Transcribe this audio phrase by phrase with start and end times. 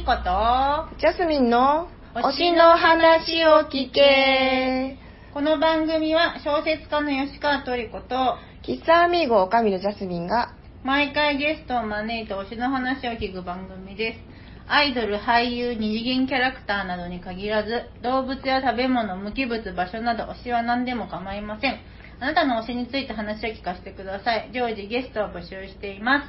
[0.00, 4.96] りこと、ジャスミンの推しの話を聞け。
[5.34, 10.54] この番組は小説家の吉川トリコと、喫茶アミーゴおかみのジャスミンが、
[10.84, 14.20] 毎回ゲストを招いて推しの話を聞く番組です。
[14.68, 21.78] アイドル、俳優、二次元キャラクターなどに限らず、動物や食べ物、無機物、場所など推しは何でも構いません。
[22.20, 24.50] あなたの推しについて話を聞かせてください。
[24.54, 26.26] 常時ゲストを募集しています。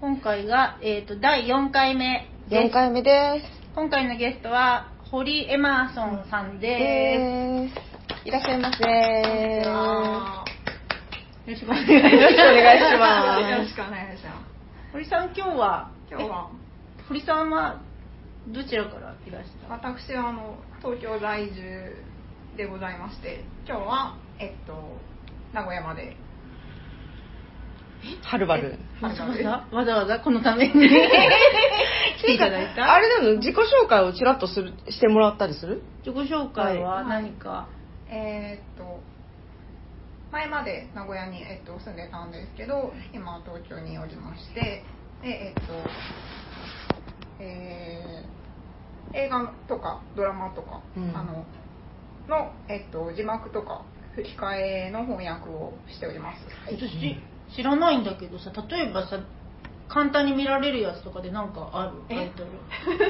[0.00, 2.37] 今回が、えー、と第4回目。
[2.48, 3.46] 4回目です。
[3.74, 7.74] 今回のゲストは、堀エマーソンさんです。
[8.24, 8.28] す。
[8.28, 8.84] いらっしゃいませ。
[8.84, 9.68] よ
[11.46, 11.92] ろしくお願いします。
[11.92, 14.30] よろしくお願いしますよろしくお願いしま
[14.94, 16.14] 堀さん、今日は、す。
[16.14, 17.82] 今日はえ堀さんは
[18.48, 19.74] どちらからいらした？
[19.74, 21.52] 私はあの東京在住
[22.56, 24.72] でございまして、今日はえっと
[25.52, 26.16] 名古屋まで
[28.22, 28.78] はるばる。
[29.00, 30.72] わざわざわざわざこのために。
[32.18, 32.92] 来ていただいた？
[32.94, 35.82] あれなの自己紹介をちらっとするしてもらったりする？
[36.06, 37.06] 自己紹介ははい。
[37.06, 37.68] 何か、
[38.08, 39.00] えーっと
[40.30, 44.84] 前まで名古屋に、えっと、住んでたんですけど今は東京におりましてで
[45.24, 45.72] えっと
[47.40, 51.16] えー映画とかドラマとか、うん。
[51.16, 51.46] あの
[52.28, 53.80] の、えっと、字幕とか
[54.16, 57.16] 吹き替えの翻訳をしております、はい私
[57.54, 59.18] 知らないんだけどさ例えばさ
[59.88, 62.14] 簡単に見られるやつとかでなんかある？
[62.14, 62.50] タイトル。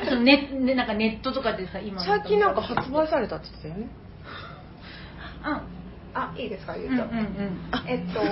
[0.09, 3.89] そのネねなんかネットとかでさ今最近なんか発売されたって言ってたよね。
[5.43, 5.63] あ。
[6.15, 6.75] あいいですか？
[6.75, 7.19] 言うんうんうと、うん。
[7.87, 8.21] えっと。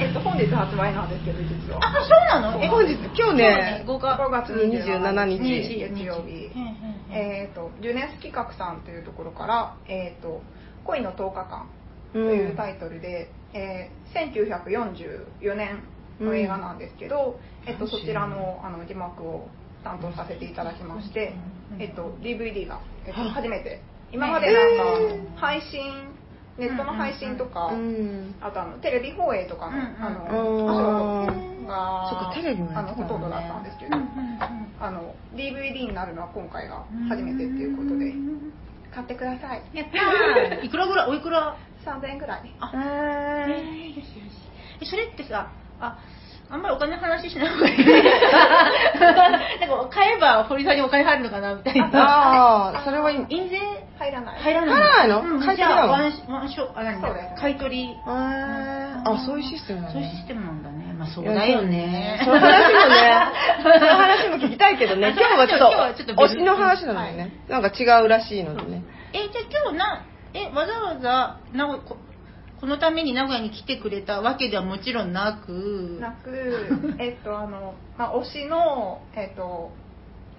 [0.00, 1.80] えっと本日発売なんですけど実は。
[1.84, 2.08] あそ
[2.40, 2.62] うなの？
[2.62, 5.78] え本日、今日ね、5 5月27日日。
[5.78, 6.50] 月曜日。
[6.54, 6.74] うんうんうん。
[7.12, 10.40] えー、とジュネス企画さんというところから「えー、と
[10.84, 11.68] 恋の10日間」
[12.12, 15.82] とうんいうタイトルで、えー1944年
[16.20, 19.48] の映画なんですけど、えっと、そちらのあの字幕を
[19.82, 21.34] 担当させていただきまして、
[21.78, 26.14] えっと、DVD が、えっと、初めて今までなんかあの配信
[26.56, 28.34] ネットの配信とか、うん。
[28.40, 38.12] あとあのテレビ放映とかの,、うんうんあの仕事がそっかテレビあのほとんどだったんですけど、うんうんうんあの DVD になるのは今回が初めてっていうことで。
[38.94, 39.62] 買ってください。
[39.72, 40.62] やったー。
[40.66, 41.56] いくらぐらいおいくら？
[41.84, 42.40] 3000円ぐらい。
[42.60, 42.70] あ
[43.48, 44.04] ええよしよ。
[44.04, 44.08] し
[44.82, 45.50] えそれってさ
[45.80, 45.98] あ
[46.50, 47.78] あんまりお金の話しない方がいい。
[47.78, 51.88] なんか買えば堀さんにお金入るのかなみたいな。
[51.94, 53.58] ああ、それは印税
[53.98, 54.42] 入らない？
[54.42, 55.36] 入らない入らないの？
[55.36, 55.88] うん、買い取りなの？
[55.88, 57.88] じゃあワンワンショあ何そうです買い取り。
[57.88, 60.92] ー、あ、そういうシステムなのそういうシステムなんだね。
[60.92, 62.20] まあそうだよね。
[62.24, 63.26] その話もね、
[63.62, 67.32] その話も聞きたいけどね、 今日はちょっと、推しの話なのよね。
[67.48, 68.82] なんか違うらしいのでね。
[69.14, 70.02] えじゃあ今日な
[70.34, 71.96] えわざわざ名古こ
[72.60, 75.98] このために名古屋に来てくれたわけではもちろんなく。
[76.00, 79.70] なく えっとあの、まあ、推しの、えっと、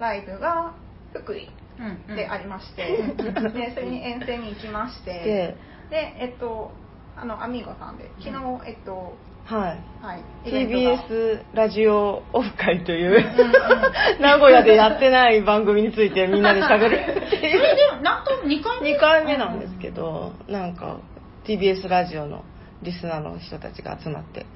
[0.00, 0.74] ライブが
[1.12, 1.48] 福井
[1.78, 2.16] うんうん。
[2.16, 3.14] でありまして、
[3.54, 5.12] でそれに遠征に行きまして。
[5.12, 5.56] で、
[5.90, 6.72] でえっと
[7.16, 8.10] あのアミーゴさんで。
[8.18, 9.14] 昨日、えっと
[9.46, 10.04] はい。
[10.04, 10.24] はい。
[10.44, 13.52] TBS ラジオオフ会といううんうん。
[14.20, 16.96] 名古屋でやってない番組についてみんなで喋る。
[16.98, 17.56] ってで
[17.92, 18.80] も何回2回。
[18.82, 20.98] 目2回目なんですけどなんか
[21.44, 22.42] TBS ラジオの
[22.82, 24.46] リスナーの人たちが集まって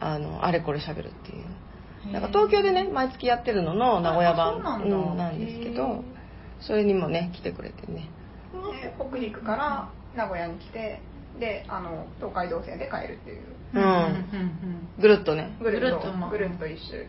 [0.00, 1.44] あのあれこれ喋るっていう。
[2.12, 6.02] なんか東京でね毎月やってるのの名古屋版なんなんですけど
[6.58, 8.08] それにもね来てくれてね。
[8.82, 11.00] で北陸から名古屋に来て
[11.38, 13.42] であの東海道線で帰るっていう
[13.74, 13.82] うん。
[13.82, 15.56] うんうんぐるっとね。
[15.60, 17.06] ぐるっとぐるっと一周ん？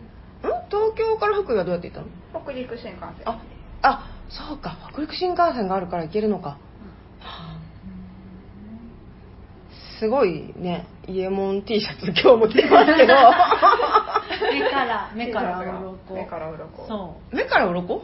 [0.70, 2.44] 東京から福井はどうやって行ったの？
[2.44, 3.28] 北陸新幹線。
[3.28, 3.40] あ
[3.82, 4.78] あそうか。
[4.92, 6.58] 北陸新幹線があるから行けるのか、は
[7.22, 7.58] あ。
[10.00, 10.88] すごいね。
[11.08, 13.14] イエモン T シャツ今日も着てますけど。
[14.52, 15.98] 目から目から鱗。
[16.14, 16.88] 目から鱗。
[16.88, 17.98] そ目から鱗？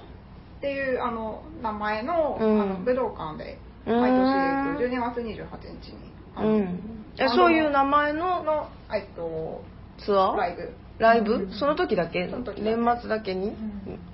[0.60, 8.44] っていうあの名前の,、うんあの武道館でうん毎年、えっと、12月28日にあのうんえそういう名前の？
[8.44, 9.64] の、えっと、
[10.04, 10.36] ツアー？
[10.36, 10.74] ライブ。
[11.00, 11.50] ライブ？
[11.54, 12.30] その時だけ？
[12.30, 12.76] その時だけ。
[12.76, 13.54] 年末だけに、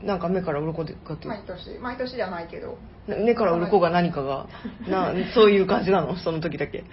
[0.04, 1.80] なんか目から鱗でかって毎年。
[1.80, 2.78] 毎年じゃないけど、
[3.08, 4.48] 目から鱗が何かが？
[4.88, 6.16] なそういう感じなの？
[6.16, 6.80] その時だけ。
[6.80, 6.84] へ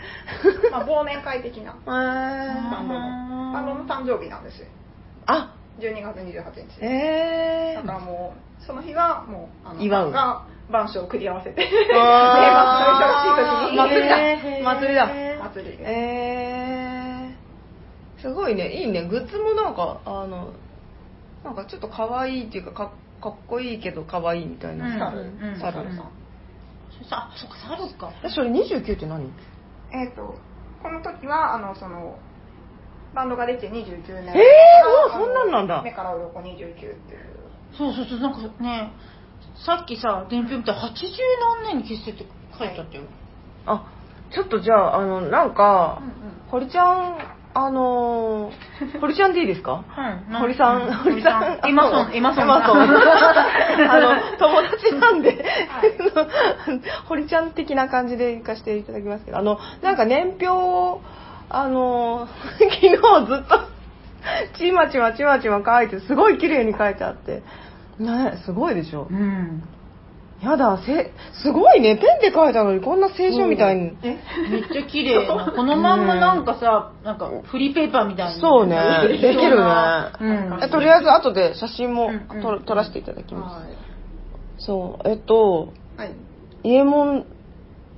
[0.71, 1.75] まあ、忘年会的な。
[1.83, 3.01] えバンドの。
[3.53, 4.67] バンドの誕生日なんですよ。
[5.27, 5.55] あ。
[5.79, 6.85] 12月28日。
[6.85, 10.13] えだからもうその日はもうあの祝う。
[10.13, 11.63] が晩鐘を繰り合わせて。
[11.65, 13.77] 年末の忙しい時に。
[13.79, 14.17] 祭りだ。
[14.65, 15.79] 祭りだ祭り。
[15.81, 18.73] えー、すごいね。
[18.73, 19.07] いいね。
[19.09, 20.53] グッズもなんかあの
[21.45, 24.99] なんかちょっと可愛いっていうかかかっこいいけど可愛いみたいな、うん。
[24.99, 25.19] 猿。
[25.21, 25.61] うん。
[25.61, 25.73] 猿。
[25.73, 26.13] 猿さん。
[27.11, 28.13] あそっか猿か。
[28.25, 29.31] えそれ29って何？
[29.93, 30.35] えっ、と
[30.83, 32.19] この時はあのその
[33.15, 34.35] バンドができて29年。
[34.35, 35.83] えーもうそんなんなんだ。
[35.83, 36.97] 目から鱗29っていう。
[37.77, 38.93] そうそうそう、なんかね、
[39.65, 40.93] さっきさ、伝票見たら80
[41.65, 42.27] 何年に結成って
[42.59, 43.05] 書いてあったよ。
[43.67, 43.87] あ
[44.35, 46.01] ちょっとじゃああのなんか、
[46.51, 47.17] 堀ちゃん
[47.55, 48.53] あのー、
[49.01, 49.85] 堀ちゃんでいいですか？
[50.31, 50.39] うん？
[50.39, 50.95] 堀さん、うん。
[50.95, 51.69] 堀さん、堀さん。
[51.69, 52.87] エマソンエマソンエマソンあ
[54.01, 55.93] の、友達なんで、はい。
[57.09, 61.03] 堀ちゃん的な感じで行かせていただきますけど、あの、なんか年表を、
[61.51, 62.27] あの、
[62.59, 62.99] 昨日ずっ
[63.47, 63.61] と、
[64.57, 67.43] ちまちまちまちま書いて、すごい綺麗に書いてあって、
[67.99, 69.09] ね、すごいでしょ？
[69.11, 69.15] う。
[69.15, 69.63] ん。
[70.43, 71.13] やだ、せ、
[71.43, 73.97] すごいね、ペンで書いたのにこんな聖書みたいに。
[74.03, 74.19] え？
[74.51, 75.53] めっちゃ綺麗な。
[75.53, 78.41] このまんまなんかさ、なんかフリーペーパーみたいに。
[78.41, 78.77] そうね、
[79.09, 79.41] できるね。
[79.41, 80.59] うん。
[80.61, 82.11] えとりあえず後で写真も
[82.43, 83.65] 撮撮らせていただきます。
[83.67, 83.73] はい。
[84.59, 86.15] そう、えっと、はい。
[86.65, 87.27] イエモン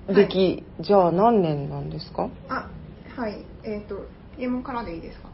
[0.08, 2.28] 歴、じゃあ何年なんですか？
[2.50, 2.68] あ
[3.18, 3.42] はい。
[3.64, 4.04] えっ、と
[4.38, 5.28] 家門からでいいですか？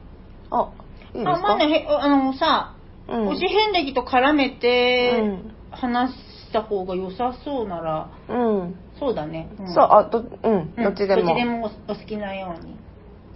[0.53, 0.71] あ、
[1.13, 2.77] いいですあ、かまあね、へあのさ、
[3.09, 3.29] うん。
[3.31, 5.57] 推し遍歴と絡めてうん。
[5.73, 6.13] 話
[6.51, 8.75] した方が良さそうなら、うん。
[8.99, 9.49] そうだね。
[9.63, 11.23] んそう、あ、ど、うん、うんどっちでも。
[11.23, 12.75] どっちでもおお好きなように。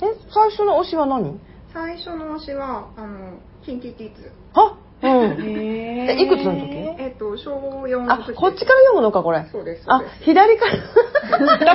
[0.03, 1.39] え、最初の推しは何？
[1.73, 5.43] 最初の推しはあのキンキキッズあ、うん。
[5.43, 6.67] へえいくつの時？
[6.99, 9.49] えっ、と小4あの時、こっちから読むのか、これ。
[9.53, 10.73] そうですあです、左から。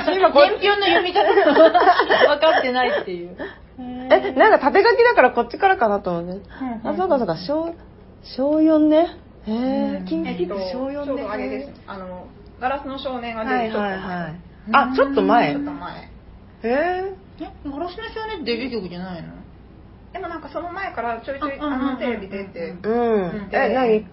[0.04, 1.54] 私今こ年表の読み方が
[2.36, 3.36] 分かってないっていう。
[3.78, 6.42] え、なんか縦書きだからこっちからかなと思って。
[6.84, 7.74] あ、そうかそうか、小、
[8.22, 9.16] 小4ね。
[9.46, 10.04] へうん。
[10.04, 11.06] え、キンキえっとキッズ小4ね。
[11.06, 11.70] ちょうどあれです。
[11.86, 12.26] あの
[12.60, 14.34] ガラスの少年が出はいるちょっと前、はいはい。
[14.72, 15.50] あ、ちょっと前。
[15.50, 16.10] へちょっと前。
[16.62, 16.68] え。
[16.68, 19.28] え、ガラスの少年デビュー曲じゃないの？
[20.12, 22.70] でもなんかその前からちょいちょいあのテレビ出て。
[22.82, 23.48] うん。
[23.48, 24.04] でえ、何？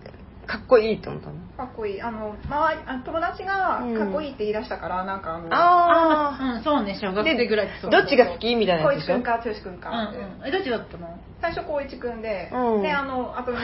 [0.46, 1.34] かっこいいって思ったの？
[1.58, 9.18] かっこいいあの周りあ友達がかっこいいって言い出したからなんかあのあうん、そうね、小学生ぐらいどっちが好きみたいなやつでしょ？
[9.18, 10.48] 光一くんか剛くんうんうん。
[10.48, 11.20] え、どっちだったの？
[11.42, 13.64] 最初光一くんで、うんであのあと なん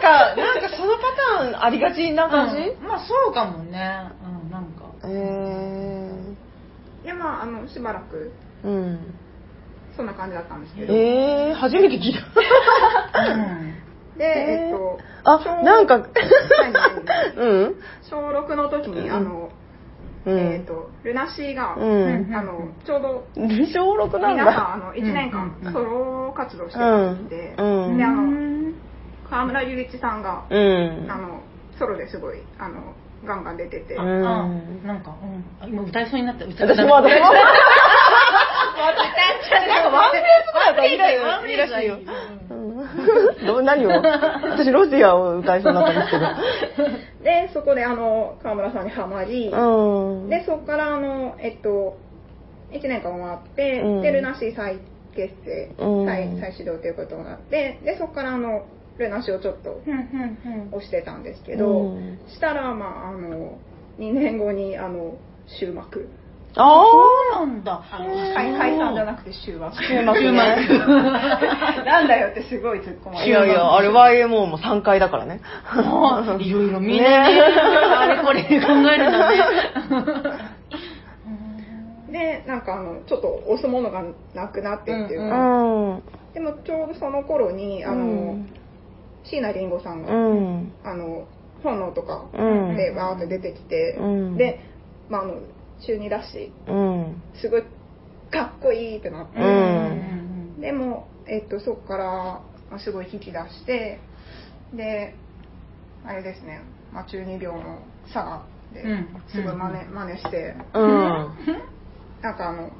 [0.00, 1.02] か、なんかそのパ
[1.38, 2.56] ターンありがちな感じ？
[2.62, 4.10] うんまあそうかもね。
[4.42, 4.82] うん、なんか。
[5.04, 6.10] え
[7.04, 8.68] でまああのしばらくー。
[8.68, 9.14] うん。
[9.96, 12.14] そんな感じだったんですけど、えー、初めて聞い
[13.14, 13.22] た。
[13.32, 13.85] うん。
[14.16, 15.96] でえっとあ小、なんか、
[17.36, 17.74] うん。
[18.08, 19.14] 小6の時に、うん。
[19.14, 19.50] あの、
[20.24, 20.38] うん。
[20.38, 22.34] えっ、とルナシーが、うん。
[22.34, 24.74] あのちょうど小6なん皆さんだ。
[24.74, 25.72] あの1年間うん。
[25.72, 27.86] ソロ活動してまして、うん。
[27.88, 27.98] うん。
[27.98, 28.72] であの
[29.28, 31.06] 河村隆一さんが、うん。
[31.10, 31.40] あの
[31.78, 34.48] ソロですごいあのガンガン出てて、うんあ、
[34.86, 35.44] なんか、うん。
[35.60, 36.44] あ今歌いそうになった。
[36.44, 36.94] 歌私も。
[37.02, 37.32] 私も。
[39.66, 41.22] なんかワンペースぐらいだったらいいらしいよ。
[41.24, 41.98] ワンペースいいらしいよ。
[42.50, 42.60] うん。
[42.60, 42.65] うん
[43.46, 46.96] どう何を私ロシアを歌いそうになったんですけど。
[47.22, 50.28] でそこであの河村さんにハマり、うん。
[50.28, 51.96] でそこからあのえっと
[52.72, 54.02] 1年間終わって、うん。
[54.02, 54.78] でルナシー再
[55.14, 56.06] 結成、うん。
[56.06, 58.64] 再再始動ということになってでそこからあの
[58.98, 59.80] ルナシーをちょっと
[60.72, 62.18] 押してたんですけど、うん。
[62.28, 63.58] したらまああの
[63.98, 65.14] 2年後にあの
[65.58, 66.08] 終幕
[66.58, 66.82] あ
[67.34, 67.82] そうなんだ。
[67.90, 70.32] あの解解散じゃなくて終幕終幕ね
[71.84, 73.22] なんだよってすごい突っ込まあ。
[73.22, 75.40] れいやいや、あれ YMO も3回だからね。
[75.66, 79.36] あ いろいろみんなね、あれこれ考えるんだね。
[82.10, 84.02] でなんかあのちょっと押すものが
[84.34, 86.02] なくなってっていううか、ん。
[86.32, 87.98] でもちょうどその頃にあの、う
[88.36, 88.48] ん
[89.28, 90.72] 椎名林檎さんが、うん。
[90.84, 91.24] あの
[91.64, 94.60] 本能とかうんでバーって出てきて、うんで、
[95.08, 95.34] まあ、あの
[95.84, 97.22] 中二だしうん。
[97.40, 97.62] すごい
[98.30, 100.60] かっこいいってなって、うん。
[100.60, 102.04] でも、えっと、そこから
[102.70, 104.00] まあすごい引き出して
[104.74, 105.14] で
[106.04, 109.22] あれですね、まあ、中二病の佐賀でうん。
[109.28, 110.54] すごい真似,、真似して。
[110.74, 110.90] うん。
[112.22, 112.70] なんかあの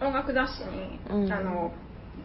[0.00, 1.32] 音楽雑誌に、うん。
[1.32, 1.72] あの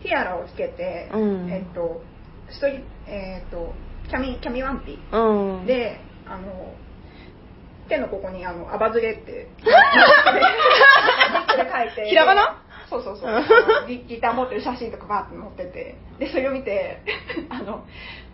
[0.02, 1.50] ティアラをつけて、うん。
[1.50, 2.02] えっと
[2.50, 3.74] ストリえっと
[4.10, 5.66] キャミキャミワンピうん。
[5.66, 6.74] であの
[7.90, 9.70] 手のここにあの「アバズレ」って書
[11.92, 12.60] いてひらがな？
[12.90, 13.44] そうそうそう。
[13.88, 15.98] ギギター持ってる写真とかバーって載ってて。
[16.20, 17.02] でそれを見て
[17.50, 17.84] あの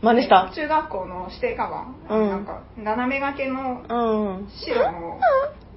[0.02, 0.50] 真似した？
[0.54, 2.30] 中学校の指定カバン、うん。
[2.30, 3.94] なんか斜め掛けのう
[4.44, 4.48] ん。
[4.50, 5.20] 白の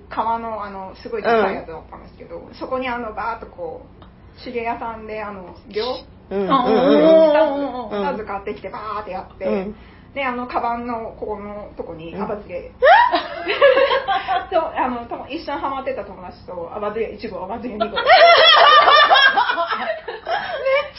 [0.08, 4.04] 革のあのすごい高いやつだったんですけど、そこにあのバーッとこう
[4.44, 5.84] 手芸屋さんであの両
[6.30, 6.52] うん。
[6.52, 6.74] あうん。
[6.74, 9.76] おー2つ買ってきてバーってやって、うん
[10.14, 12.70] であのカバンのここのとこにアバズレ、
[14.50, 17.98] とあのとも一緒にハマってた友達とアバズレ1号アバズレ2号めっち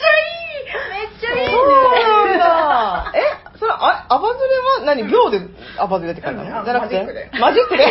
[0.02, 0.66] ゃいい！
[0.90, 1.52] めっちゃいいね。
[1.52, 3.12] そうなんだ。
[3.14, 3.18] え、
[3.58, 5.04] それ、あ、アバズレは何？
[5.04, 5.40] 秒で
[5.78, 6.48] アバズレって書いたうん。
[6.48, 6.98] あのじゃなくて？
[6.98, 7.30] マジックで。
[7.38, 7.86] マジックで？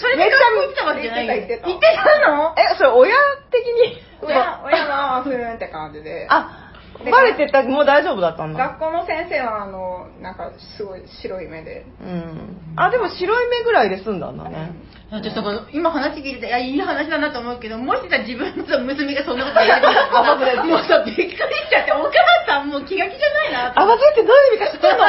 [0.00, 1.34] それ別に学校行ってたわけじゃないよ。
[1.34, 2.54] 言ってた言行ってたの？
[2.58, 3.14] え、それ親
[3.50, 4.02] 的に？
[4.22, 6.26] 親親はふーんって感じで。
[6.30, 6.63] あ、
[7.10, 8.58] バレてた、もう大丈夫だったんだ。
[8.58, 12.56] 学校の先生はあのなんかすごい白い目でうん。
[12.76, 14.72] あ、でも白い目ぐらいで済んだんだね。
[15.10, 22.10] 私だから今話聞いてて、いや、いい話だなと思うけど、もしさ、自分のさ娘がそんなこと言ってたもうさ、びっくりしちゃって、お母
[22.46, 23.80] さんもう気が気じゃないなって。
[23.80, 25.04] あばずってどういう意味か知ってんの？
[25.04, 25.06] 期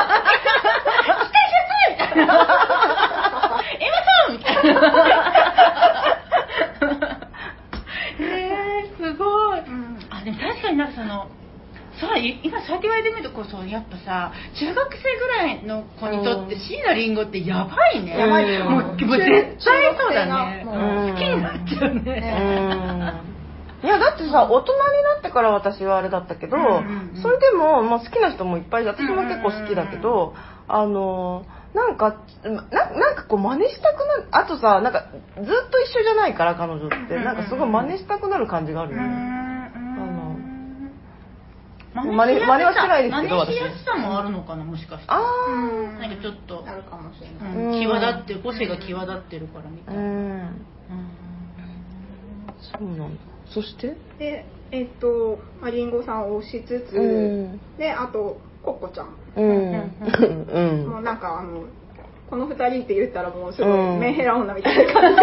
[1.31, 2.33] 待しやすいみたいな。
[3.79, 4.77] エマさんみたいな。
[8.19, 9.59] へー、すごい。
[9.59, 11.29] んあ、でも確かになんかその、
[11.99, 16.61] さい今そうやって言われてみるとこそやっぱさ中学生ぐらいの子にとってうん。
[16.61, 18.17] 椎名林檎ってやばいね。
[18.17, 18.65] やばいよ。
[18.65, 20.63] もうもう絶対そうだね。
[20.65, 23.35] う好きになっちゃううねん。
[23.85, 27.21] いや、だってさ、大人になってから私はあれだったけど、うんうんうん。
[27.21, 30.33] それでも、まあ、好きな人もいっぱい私も結構好きだけど、
[30.67, 39.01] あの、なんか、ななんかこう真似したくなる、あとさ、なんかずっと一緒じゃないから彼女って、なんかすごい真似したくなる感じがあるよ。
[39.01, 39.34] ね。
[42.03, 43.35] 真似真似はしてないですけど。
[43.37, 45.55] 真似しやすさもあるのかなもしかしてあう
[45.95, 50.09] んなんかちょっとなるかもしれうない、ん際立ってる個性が際立ってるからみたー、いうな、ん。
[50.09, 50.55] うん。
[52.59, 53.21] そうなんだ。
[53.53, 53.95] そして？
[54.19, 57.61] でえっとまありんごさんを推しつつ、うん。
[57.77, 59.15] であとコッコちゃん。
[59.37, 59.91] うん。
[60.51, 60.89] うん。
[60.89, 61.63] もうなんかあの
[62.29, 63.95] この二人って言ったらもうすごうん。
[63.97, 65.15] いメンヘラ女みたいな感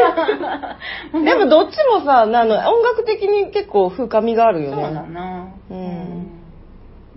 [1.21, 1.25] じ。
[1.27, 4.95] でもどっちもさ、あの音楽的に結構深みがあるよそうね。
[4.95, 5.49] だな。
[5.71, 6.29] うん。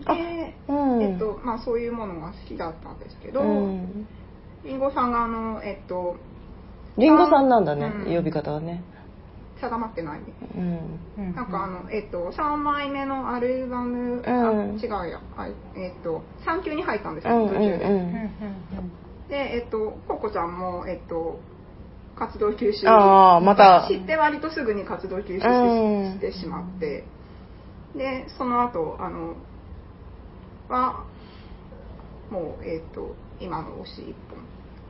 [0.07, 4.07] えっとまあ、そういうものが好きだったんですけど、うん。
[4.63, 6.17] りんごさんがあのえっと
[6.97, 8.15] リンゴさんなんだね、うん。
[8.15, 8.83] 呼び方はね。
[9.59, 10.19] 定まってない。
[10.19, 10.99] うん。
[11.17, 14.77] うんなんかあの、えっと、3枚目のアルバム、あうん。
[14.77, 15.21] 違うや。
[15.37, 17.77] あえっと3級に入ったんですよ、途中で、
[19.29, 21.39] でえっとココちゃんもえっと
[22.15, 22.89] 活動休止。
[22.89, 23.87] ああ、また。
[23.89, 27.05] 知って割とすぐに活動休止してしまって。
[27.95, 29.35] でその後あの
[30.69, 31.03] は
[32.29, 34.15] もうえっと今の推し一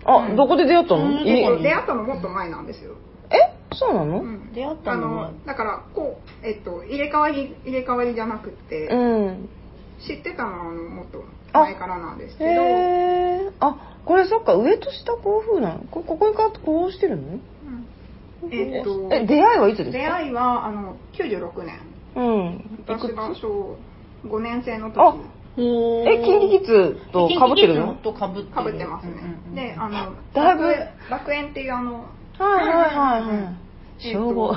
[0.05, 0.24] 本。
[0.32, 2.96] あ、どこで出会ったの、うん出会ったのもっと前なんですよ、
[3.32, 3.75] え？
[3.75, 4.22] そうなの？
[4.22, 4.53] うん。
[4.53, 9.50] 出会ったあのだからこう、えっと、入れ替わり入れ替わりじゃなくって、うん。
[10.08, 12.62] 知ってたのはあのもっと前からなんですけど。
[13.65, 17.24] あ、これそっか、上と下こういう風なのこここにかこうしてるの？
[18.44, 18.53] うん。
[18.53, 19.98] えっとえ、出会いはいつですか？
[19.98, 21.79] 出会いはあの96年。
[22.15, 22.79] うん。
[22.86, 23.77] 私が小
[24.25, 25.00] 5年生の時。
[25.00, 25.15] あ
[25.58, 27.96] ええ、キンキキッズと被ってるの？
[27.96, 29.14] と被ってるかぶってますね、
[29.54, 30.64] であのだいぶ
[31.10, 32.06] 楽園っていうあの
[32.38, 33.56] はいはいはいはい。
[34.04, 34.56] えっと称号。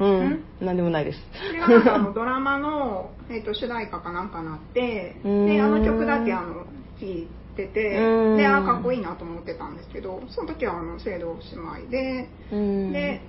[0.00, 0.44] うん。
[0.60, 1.18] なんでもないです。
[1.34, 6.66] それがなんかあのドラマの、えっと主題歌かなんかなってうんであの曲だけあの
[7.00, 11.40] 聴いててうんであかっこいいなと思ってたんですけどその時はあの聖堂姉
[11.82, 12.92] 妹でうん。
[12.92, 13.20] で、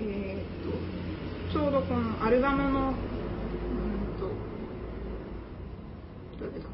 [0.00, 2.94] えー、とちょうどこのアルバムのうん
[4.18, 4.30] と
[6.38, 6.66] どれだ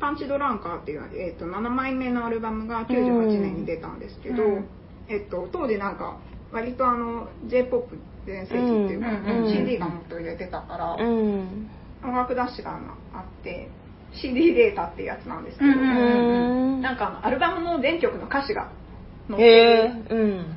[0.00, 4.68] パンチドランカーっていう、えー、と7枚目のアルバムが98年に出たんですけど、うん。
[5.08, 6.18] えっと当時なんか
[6.50, 11.70] 割とあの j p o p 全盛期っていうか、うんうん CD がもっと入れてたから、うん。
[12.04, 12.80] 音楽雑誌が
[13.14, 13.68] あって
[14.12, 18.72] CD データっていうやつなんですけど、なんかあのアルバムの全曲の歌詞が
[19.28, 20.14] 載ってえ。
[20.14, 20.56] うん。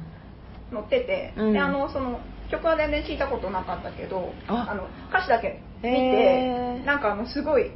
[0.72, 1.54] 載ってて、うん。
[1.54, 4.68] であのその曲は全然聞いたことなかったけどあ。
[4.70, 6.80] あの歌詞だけ見へー。
[6.80, 7.72] てなんかあのすごい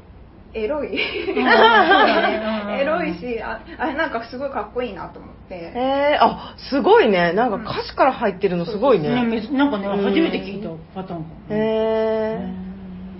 [0.53, 0.87] エロい。
[0.89, 0.93] うん。
[2.73, 5.55] エロいしああれなんかすごいかっこいいなと思って。
[5.55, 6.17] へえ。
[6.19, 7.33] あ、すごいね。
[7.33, 9.09] なんか歌詞から入ってるのすごいね。
[9.25, 10.03] ねなんかねうん。
[10.05, 11.55] 初めて聞いたパターンかも。
[11.55, 12.39] ねへ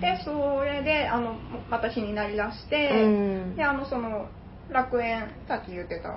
[0.00, 1.34] でそれであの
[1.70, 3.02] また気になりだして、え。
[3.04, 3.56] うん。
[3.56, 4.26] であのその
[4.70, 6.14] 楽園さっき言ってた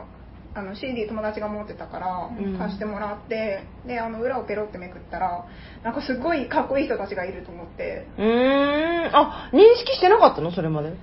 [0.55, 5.45] あの CD 友達が持ってたからうん貸してもらって、であの裏をペロってめくったら
[5.83, 9.15] なんかすごいかっこいい人たちがいると思ってうーん。
[9.15, 10.51] あ、認識してなかったの？
[10.51, 10.89] それまで。
[10.89, 10.93] い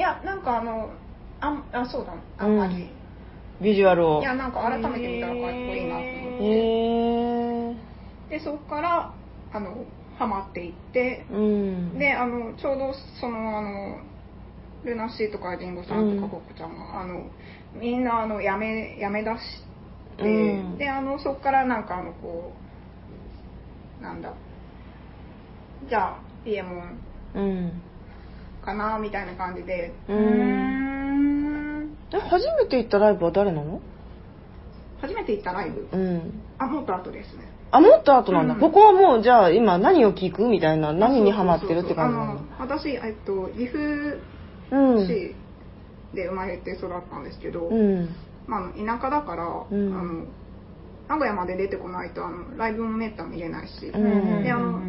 [0.00, 0.90] やなんかあの
[1.40, 2.90] あんあそうだあんまり、うん
[3.58, 4.20] ビジュアルを。
[4.20, 6.50] いやなんか改めて見たらかっこいいなと思って、へ
[8.34, 8.38] え。
[8.38, 9.14] でそこから
[9.50, 9.86] あの
[10.18, 11.98] ハマっていってうん。
[11.98, 14.00] であのちょうどそのあの
[14.84, 17.30] ルナシーとかリンゴさんとかうんコッコちゃんが、あの
[17.80, 19.42] みんなあのやめやめだし
[20.16, 20.26] て、う
[20.74, 22.52] んであのそこからなんかあのこ
[24.00, 24.32] うなんだ
[25.88, 26.98] じゃあイエモン
[27.34, 27.82] うん。
[28.64, 30.12] かなみたいな感じでう。
[30.12, 33.80] うんんえ、初めて行ったライブは誰なの？
[35.00, 35.88] 初めて行ったライブ？
[35.92, 36.42] うん。
[36.58, 38.54] あもっと後ですねあ、もっと後なんだ。
[38.54, 42.40] うんここはもう、じゃあ今何を聞くみたいな、何にハマってるって感じなの？
[42.58, 44.18] 私、えっと、岐阜
[44.70, 45.06] うん。
[46.12, 48.08] 市で生まれて育ったんですけど、うん。
[48.46, 49.94] まあ、田舎だから、うん。
[49.98, 50.24] あの
[51.08, 54.80] 名古屋まで出てこないとあのライブもめったに見れないし、うんであの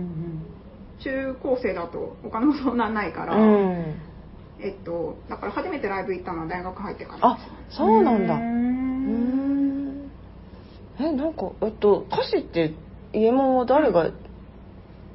[1.04, 3.96] 中高生だとお金もそんなないから、うん。
[4.60, 7.38] えっと、だから初めてライブ行ったのは大学入ってからあ。
[7.70, 8.34] そうなんだ。
[8.34, 10.12] ううんん。
[11.00, 12.74] えなんかえっと歌詞って
[13.14, 14.10] 家門は誰が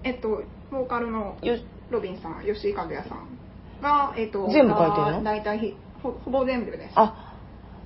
[0.05, 1.57] えっと、ボーカルのよ
[1.91, 3.27] ロビンさん、吉井和也さん
[3.83, 5.23] が、えっと、全部書いてるの？
[5.25, 6.93] 大体ひほほぼ全部です。
[6.97, 7.35] あ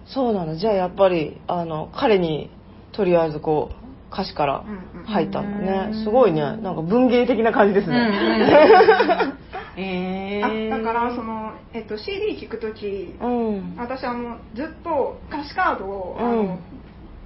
[0.07, 2.51] そうなんだじゃあやっぱりあの彼に
[2.93, 5.07] とりあえずこう歌詞からうんうん。
[5.07, 5.93] 入ったんだうん。
[5.93, 6.41] ねすごいね。
[6.41, 7.97] なんか文芸的な感じですね、
[9.77, 13.75] えあー、だから、その、えっと、CD 聴くとき、うん。
[13.77, 16.59] 私あの、ずっと歌詞カードを、あのうん。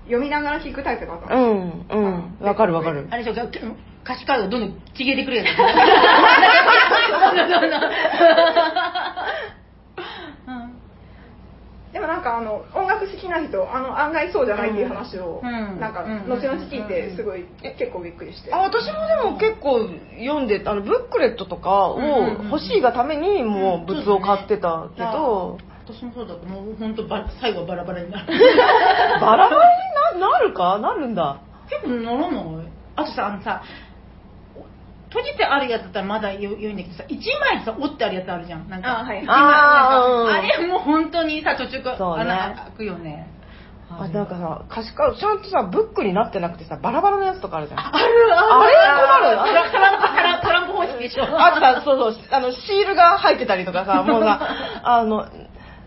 [0.07, 1.35] 読みながら聴くタイプだった。
[1.35, 1.55] うの。
[1.55, 2.47] んうん。
[2.47, 3.07] わかるわかる。
[3.11, 3.45] あれでしょ
[4.03, 5.47] 歌詞カードどんどんちぎれてくるやつ
[11.93, 15.81] でもなんかあの音楽好きな人あの案外そうじゃないっていう話を、うん。
[15.81, 16.29] なんかうん。
[16.29, 18.55] 後々聞いてすごい、結構びっくりして。
[18.55, 21.99] あ私もでも結構読んであのブックレットとかを
[22.51, 26.35] 欲しいがためにもう物を買ってたけど、私もそうだ。
[26.49, 28.27] もう本当ば最後はバラバラになる。
[29.21, 29.67] バラバラ
[30.15, 30.79] にななるか？
[30.79, 31.39] なるんだ。
[31.69, 32.67] 結構ならない？
[32.97, 33.63] あとさあのさ
[35.11, 37.17] 閉じてあるやつだったらまだよ良いんだけどさ1
[37.57, 38.69] 枚さ折ってあるやつあるじゃん。
[38.69, 39.19] なんかあはい。
[39.19, 42.23] あーなんかあれもう本当にさ途中からそうね。
[42.23, 43.27] 穴開くよね。
[43.93, 47.81] あなんかさ歌詞カードちゃんとさブックになってなくてさバラバラのやつとかあるじゃん。
[47.81, 49.55] あるああれト困る？
[49.55, 51.25] ラトランプトランプトランプ方式でしょ。
[51.25, 54.39] あとさ、そうそう、あの、シールが入ってたりとかさ、 もうさ、
[54.85, 55.27] あの、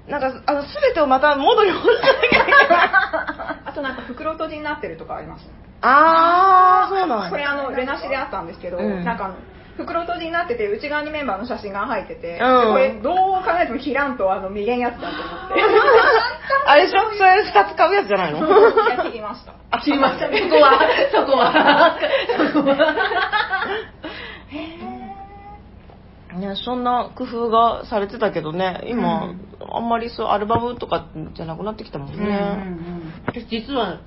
[0.10, 2.89] なんか、あの、すべてをまた元に戻さなきゃいけない。
[3.68, 5.46] あとなんか袋閉じになってるとかあります？
[5.46, 5.53] ね
[5.84, 9.04] あー、そうなんこれあのレナシであったんですけど、うん。
[9.04, 9.36] なんかあの
[9.75, 12.74] 袋閉じになってて内側にメンバーの写真が入ってて、うん。
[12.74, 15.18] これどう考えても切らんとあの未練やつだと思っ
[15.50, 15.56] て
[16.66, 17.02] あれでしょ？
[17.18, 18.40] それ二つ買うやつじゃないの？
[18.48, 18.52] い
[18.92, 19.54] や切りました。
[19.72, 20.28] あ切りました。
[20.28, 20.80] そこは
[21.12, 21.96] そこは。
[22.54, 22.96] そこは。
[26.36, 29.36] ね、そんな工夫がされてたけどね、今、
[29.72, 32.15] あんまりそう、アルバムとかじゃなくなってきたもんね。
[32.15, 33.13] うんうんうん。
[33.28, 34.00] 私実は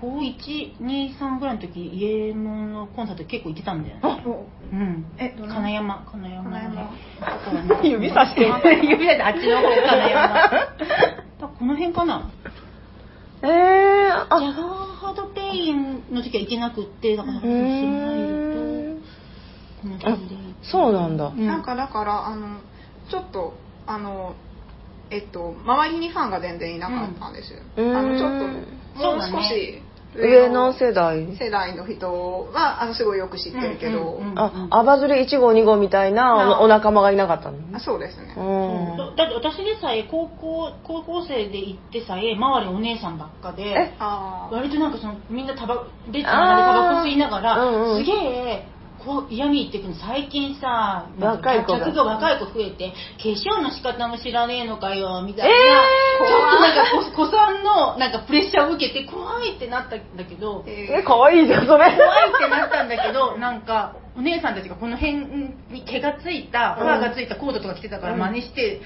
[0.00, 4.22] 高123ぐらいの時家門のコンサート結構行ってたんだよね。
[4.26, 4.76] おう。
[4.76, 5.04] ん。
[5.18, 6.50] え金山金山。
[6.50, 7.82] 金山。
[7.84, 11.48] 指さして指さしてあっちの方金山。
[11.58, 12.30] この辺かな？
[13.42, 19.00] えー、ジャガあ、ーハードペインの時は行けなくってだからうスマイルーん
[19.80, 20.36] とこの辺で。
[20.62, 21.26] そうなんだ。
[21.26, 21.46] うん。
[21.46, 22.58] なんかだからあの
[23.10, 23.54] ちょっと
[23.86, 24.34] あの
[25.10, 27.96] えっと周りにファンが全然いなかったんですよ、うん。
[27.96, 28.46] あのちょっと
[28.94, 29.82] もう少し。
[30.14, 31.26] 上の世代。
[31.38, 37.56] 世代の人はあのすごいよく知ってるけど、うんうんうんあ、アバズレ1号2号みたいなおお仲間がいなかったの？
[37.74, 38.40] あそうですね、う
[38.94, 38.96] ん。
[38.98, 43.94] だって私でさえ高校高校生で行ってさえ周りお姉さんばっかで
[44.50, 48.04] 割となんかそのみんなタバ列の中でタバコ吸いながら、うんうん。
[48.04, 48.66] すげえ
[49.04, 52.04] こう嫌味言ってくるの最近さ若い子が。
[52.04, 60.64] 若い子増えて化粧の仕方も知らねえのかよみたいな、えーちょっとなんか子子さんのなんかプレッシャーを受けて怖いってなったんだけど。
[60.66, 61.84] ええ、かわいいじゃん、それ。
[61.96, 65.14] 怖いってなったんだけどなんかお姉さんたちがこの辺
[65.70, 68.80] に毛がついたファーがついたコートとか着てたから真似して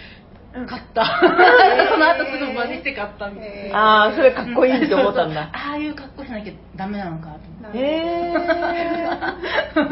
[0.65, 1.21] 買った、
[1.91, 4.07] その後すぐ真似して買ったみたいな。
[4.07, 5.51] あー、それかっこいいって思ったんだ。
[5.53, 7.79] ああいう格好しなきゃダメなのかと思って。
[7.79, 8.33] へ
[9.75, 9.89] そう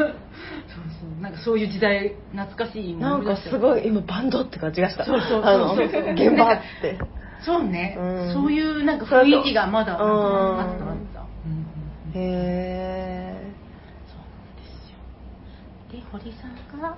[0.99, 2.99] そうなんかそういう時代懐かしいー。
[2.99, 5.05] なんかすごい、今バンドって感じがした。
[5.05, 6.97] そうそうそうそう現場って。
[7.45, 8.33] そうね、うん。
[8.33, 10.05] そういうなんか雰囲気がまだあった。
[10.05, 10.95] あった、うん。
[12.15, 13.53] うんへ
[15.91, 16.97] で堀さんが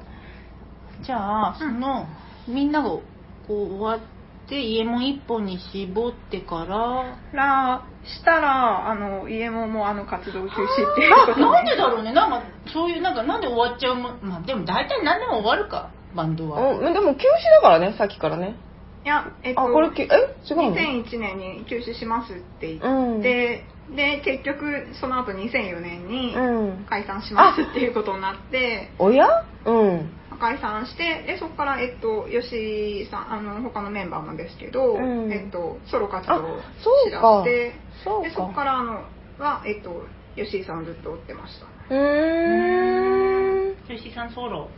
[1.02, 2.08] じゃあその、
[2.48, 3.17] みんながこう
[3.48, 4.00] 終わっ
[4.48, 7.18] て家門一本に絞ってから。
[7.34, 10.50] らしたらあの家ももうあの活動休止っ
[10.96, 12.14] ていうことなんでだろうね。
[12.14, 14.20] なんかそういうなんかなんで終わっちゃうもん。
[14.22, 15.92] まあでも大体何でも終わるか。
[16.16, 16.48] バンドー。
[16.48, 18.56] は、うん、でも休止だからね、さっきからね。
[19.04, 23.20] いやえっとあ、これき、え違うの？2001年に休止しますって言うん。
[23.20, 26.86] って、で結局その後2004年にうん。
[26.90, 28.92] 解散しますっていうことになって。
[29.00, 29.28] おや？
[29.66, 30.10] うん。
[30.38, 35.32] 解散してでそこから、えっと、吉井さんあの他のメンバーもですけど、うん。
[35.32, 37.43] えっと、ソロ活動をあしだそうか。
[37.43, 37.73] して
[38.04, 39.04] そでそこからあの
[39.39, 40.04] は、えっと、
[40.36, 41.65] 吉井さんをずっと追ってました。
[41.93, 43.73] うー。
[43.73, 43.76] ん。
[43.88, 44.69] 吉井さんソロ、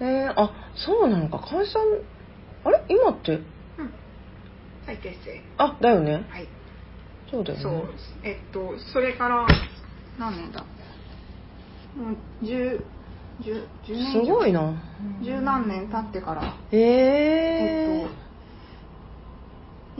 [0.00, 1.38] えー、あ、そうなのか。
[1.40, 1.82] 解散、
[2.64, 2.84] あれ？
[2.88, 3.44] 今って、うん。
[4.86, 5.42] 再結成。
[5.58, 6.24] あ、だよね。
[6.28, 6.48] はい。
[7.30, 7.62] そうだよね。
[7.62, 7.94] そう。
[8.24, 9.46] えっとそれから
[10.18, 10.64] 何年だ？
[11.96, 12.99] もう10 10 10年以上
[13.42, 14.74] すごいな。
[15.22, 16.42] 十何年経ってから。
[16.44, 16.80] へえ
[18.00, 18.20] えっと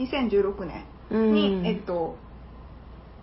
[0.03, 2.15] 2016年に、えっと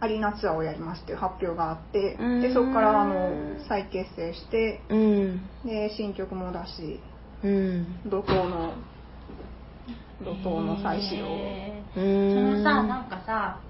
[0.01, 3.33] アリーナツアーをやりますっていう発表があって、でそこからあの
[3.69, 5.41] 再結成してうん。
[5.65, 7.01] で新曲も出し
[7.43, 8.01] うん。
[8.09, 8.75] 怒涛の
[10.25, 11.29] 怒涛の再始動を。
[11.31, 12.01] へー。
[12.01, 12.55] うん。
[12.55, 13.61] そのさなんかさ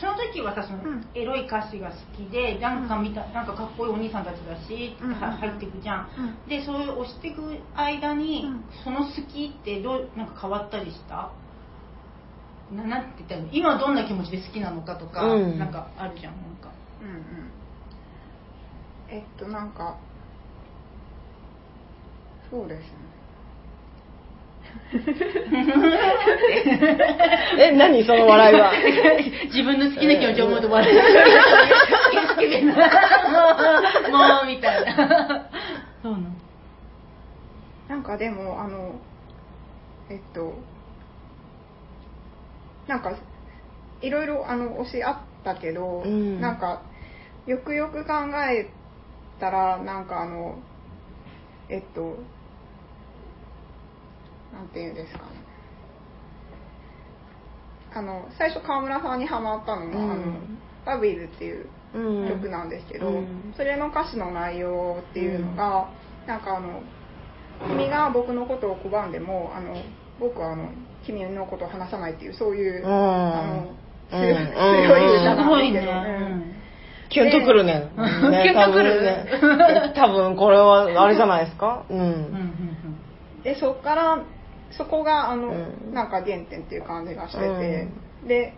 [0.00, 1.10] その時はさそのうん。
[1.14, 5.14] エロい歌詞が好きでなんか見たなんかかっこいいお兄さんたちだし、うん。
[5.14, 6.08] は入っていくじゃん、
[6.44, 6.48] うん。
[6.48, 7.42] でそういう押していく
[7.74, 8.64] 間に、うん。
[8.84, 11.32] その好きってどうなんか変わったりした？
[12.70, 13.48] ななんて言ったの？
[13.50, 15.58] 今どんな気持ちで好きなのかとか、うん。
[15.58, 16.70] なんかあるじゃんなんか。
[17.00, 17.50] うんうん。
[19.08, 19.96] えっとなんか
[22.50, 23.07] そうですね
[27.58, 28.72] え何その笑いは？
[29.46, 31.00] 自分の好きな気持ちを思うと笑う。
[32.28, 32.80] 好き好きなも
[34.08, 35.50] うもうみたいな。
[36.02, 36.24] そうなの。
[37.88, 38.94] なんかでもあの
[40.10, 40.54] えっと
[42.86, 43.12] なんか
[44.00, 46.40] いろいろあの推しあったけど、うん。
[46.40, 46.82] なんか
[47.46, 48.12] よくよく考
[48.50, 48.70] え
[49.40, 50.56] たらなんかあの
[51.68, 52.16] えっと
[54.52, 55.24] なんていうんですかね。
[57.94, 62.28] あの最初川村さんにハマったのが「あのうんバビル」っていううん。
[62.28, 63.54] 曲なんですけど、うん。
[63.56, 65.88] それの歌詞の内容っていうのが、
[66.26, 66.82] なんかあの
[67.66, 69.74] 君が僕のことを拒んでもあの
[70.20, 70.68] 僕はあの
[71.06, 72.92] 君のことを話さないっていうそういう、うん。
[72.92, 73.74] あの
[74.10, 74.18] 強
[74.98, 76.52] い歌すごいねなんで
[77.08, 77.90] すけど、、キュンとくるね。
[77.96, 78.30] うん。
[78.32, 79.24] ねキュンとくる。
[79.34, 79.92] 多分ね。
[79.96, 81.86] 多分これはあれじゃないですか？
[81.88, 83.42] ううんうんうんん。
[83.42, 84.22] でそっから
[84.76, 85.52] そこがあの、う
[85.90, 87.88] んなんか原点っていう感じがしてて、
[88.26, 88.54] で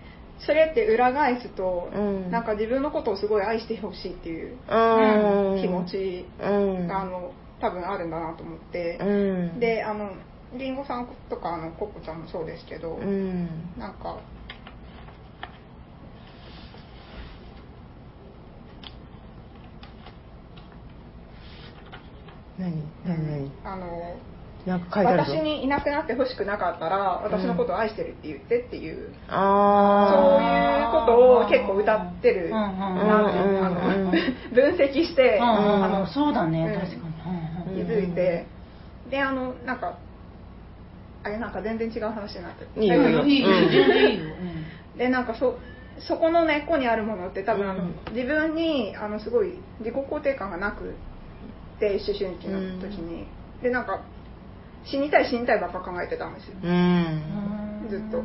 [0.46, 5.60] それって裏返すと、うんなんか自分のことをすごい愛してほしいっていううん。
[5.60, 6.86] 気持ちうん。
[6.88, 9.04] が、あの多分あるんだなと思って、う
[9.56, 9.60] ん。
[9.60, 10.10] であの
[10.56, 13.48] りんごさんとかあのコッコちゃんもそうですけど、うん。
[13.78, 14.18] なんか
[22.58, 22.72] 何？
[23.06, 23.16] 何？
[23.26, 23.50] 何？
[23.64, 24.16] あの
[24.70, 25.32] なんか書いてあるぞ。
[25.32, 32.46] 私にいなくなってほしくなかったら私のことを愛してるって言ってっていう、そういうあことを結構歌ってる。
[32.46, 34.18] うんうんなって
[34.54, 36.80] 分析して、うんあのそうだね、うん。
[36.80, 38.46] 確かに、うん気づいて、
[39.10, 39.94] であのなんか
[41.24, 42.82] あれなんか全然違う話になってる。
[42.82, 42.94] いいよ。
[42.96, 43.48] いいよいいよ。
[43.48, 43.70] うん。
[43.70, 44.34] 全然いいよ、
[44.96, 45.58] でなんかそ
[45.98, 50.94] そこの根っこにあるものって多分あの、うん自分にあのすごい自己肯定感がなく
[51.78, 53.26] て思春期の時に、
[53.62, 54.00] でなんか
[54.84, 56.56] 死にたい死にたいばっか考えてたんですよ。
[56.62, 56.66] う。
[56.66, 57.86] うん。
[57.86, 58.22] んずっと。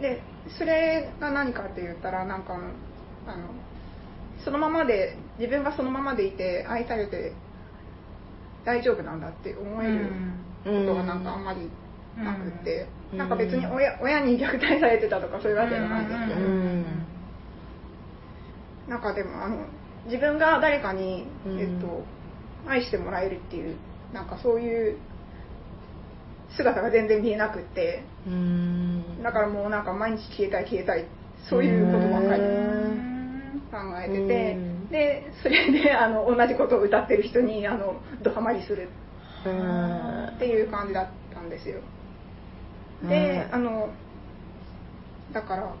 [0.00, 0.22] で
[0.58, 2.56] それが何かって言ったらなんかあ
[3.36, 3.48] の
[4.44, 7.32] そのままで自分がそのままでいて愛されて
[8.64, 10.10] 大丈夫なんだって思える
[10.64, 11.70] ことがなんかあんまり
[12.16, 13.18] なくって、うん。
[13.18, 16.84] なんか別に親親に虐待されてたとかそういうわけじゃないんですけど、うん。
[18.88, 19.66] なんかでもあの
[20.06, 21.58] 自分が誰かに、うん。
[21.58, 22.04] えっと、
[22.66, 23.76] 愛してもらえるっていう
[24.12, 24.98] なんかそういう
[26.56, 28.02] 姿が全然見えなくって。
[28.26, 29.22] うん。
[29.22, 31.04] だからもうなんか毎日消えたい消えたい。
[31.48, 32.42] そういうことばっかり。
[33.70, 34.88] 考えてて、うん。
[34.88, 38.88] でそれであの同じことを歌ってる人にあのドハマりする。
[39.44, 40.26] うん。
[40.36, 41.80] っていう感じだったんですよ。
[43.08, 43.90] で、あの
[45.32, 45.74] だから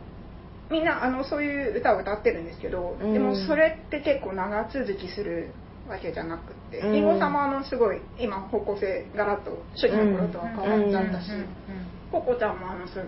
[0.70, 3.12] みんなあのそういう歌を歌ってるんですけど、うん。
[3.12, 5.52] でもそれって結構長続きする
[5.88, 7.04] わけじゃなくってうん。
[7.04, 11.30] ごさんもあのすごい今方向性ガラッと初期の頃とは変わっちゃったし、
[12.10, 13.04] ココちゃんもあのその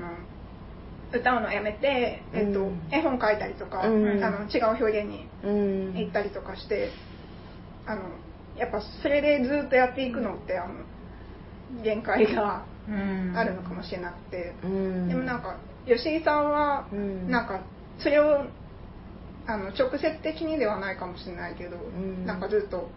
[1.12, 4.22] 歌うのやめて、えっとうん絵本描いたりとか、うん。
[4.22, 6.90] あの違う表現にうん行ったりとかして
[7.86, 8.02] あの
[8.56, 10.84] やっぱそれでずっとやっていくのってあの
[11.82, 12.64] 限界が
[13.34, 15.08] あるのかもしれなくて、うん。
[15.08, 17.30] でもなんか吉井さんはうん。
[17.30, 17.60] なんか
[17.98, 18.46] それを
[19.48, 22.26] あの直接的にではないかもしれないけど、ん。
[22.26, 22.90] なんかずっと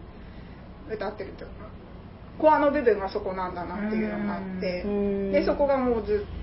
[0.88, 1.70] 歌ってるというか
[2.38, 5.32] コアの部分がそこなんだなっていうのがあって、うん。
[5.32, 6.42] でそこがもうずっ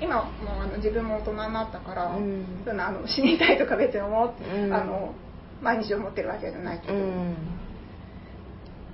[0.00, 2.62] 今もうあの自分も大人になったから、うん。
[2.64, 4.72] そんなあの死にたいとか別に思って、うん。
[4.72, 5.12] あの
[5.60, 7.36] 毎日思ってるわけじゃないけど、うん。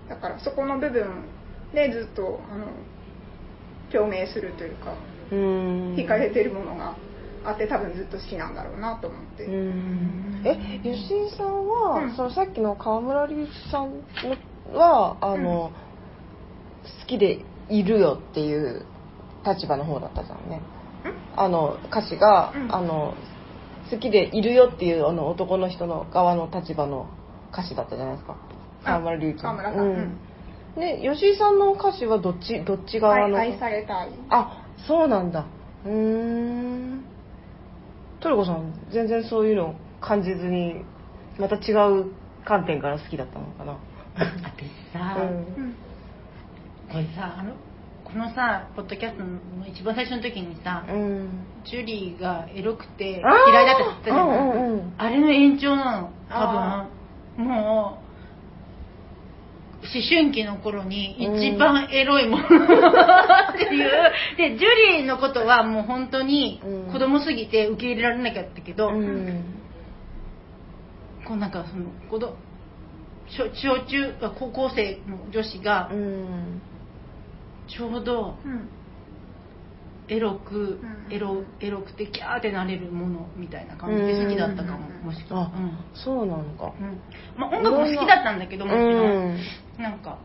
[0.08, 1.24] だからそこの部分
[1.74, 2.68] でずっとあの
[3.92, 4.94] 共鳴するというか
[5.30, 5.94] うん。
[5.94, 6.96] 惹かれてるものが
[7.44, 10.42] あって多分ずっと好きなんだろうなと思って、うん。
[10.44, 12.16] え吉井さんは、うん。
[12.16, 13.92] そのさっきの川村隆一さん
[14.72, 15.72] のはあの、
[17.00, 18.86] 好きでいるよっていう
[19.46, 20.60] 立場の方だったじゃんね。
[21.36, 22.74] あの歌詞が、うん。
[22.74, 23.14] あの
[23.90, 27.08] 好きでいるよっていうあの男の人の側の立場の
[27.52, 28.36] 歌詞だったじゃないですか。
[28.84, 29.58] 川村隆一さん。
[29.58, 29.60] う
[29.98, 30.18] ん。
[30.76, 33.36] で吉井さんの歌詞はどっちどっち側の？
[33.36, 34.12] 愛愛されたい。
[34.30, 35.44] あそうなんだ。
[35.84, 37.04] うーん
[38.22, 40.84] トルコさん全然そういうの感じずに
[41.38, 42.12] また違う
[42.44, 43.78] 観点から好きだったのかな。
[44.14, 45.24] 私さ、う
[45.60, 45.74] ん。
[46.90, 47.54] これさあの
[48.04, 51.46] このさポッドキャストの一番最初の時にさ、うん。
[51.64, 53.28] ジュリーがエロくて嫌いだ
[53.74, 54.94] って言ったじゃん、うんうんうん。
[54.98, 56.88] あれの延長なの多あ
[57.36, 58.11] 分もう
[59.82, 63.90] 思春期の頃に一番エロいもの っていう、
[64.36, 64.68] でジュ
[64.98, 66.92] リーのことはもう本当にうん。
[66.92, 69.44] 子供すぎて受け入れられなきゃったけど、うん。
[71.24, 72.36] こうなんかその子ど
[73.28, 76.62] 小小中高校生の女子がうん。
[77.68, 78.68] ちょうどうん
[80.08, 81.12] エロく、うん。
[81.12, 85.78] エロエロくてキャーってなれるものみたいな感じで好きだったかも、うんもしくあは、うん。
[85.94, 86.72] そうなのか。
[86.78, 87.00] うん。
[87.36, 89.38] まあ、音楽も好きだったんだけどもちろん、うん。
[89.78, 90.18] なんか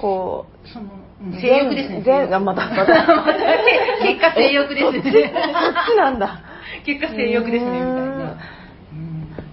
[0.00, 0.86] こその、
[1.20, 2.86] ううん性欲ですね全またまた。
[4.02, 5.32] 結果性欲ですね。
[5.34, 5.36] う
[5.74, 6.40] そっちなんだ。
[6.84, 8.38] 結果性欲ですねみたいな、うん。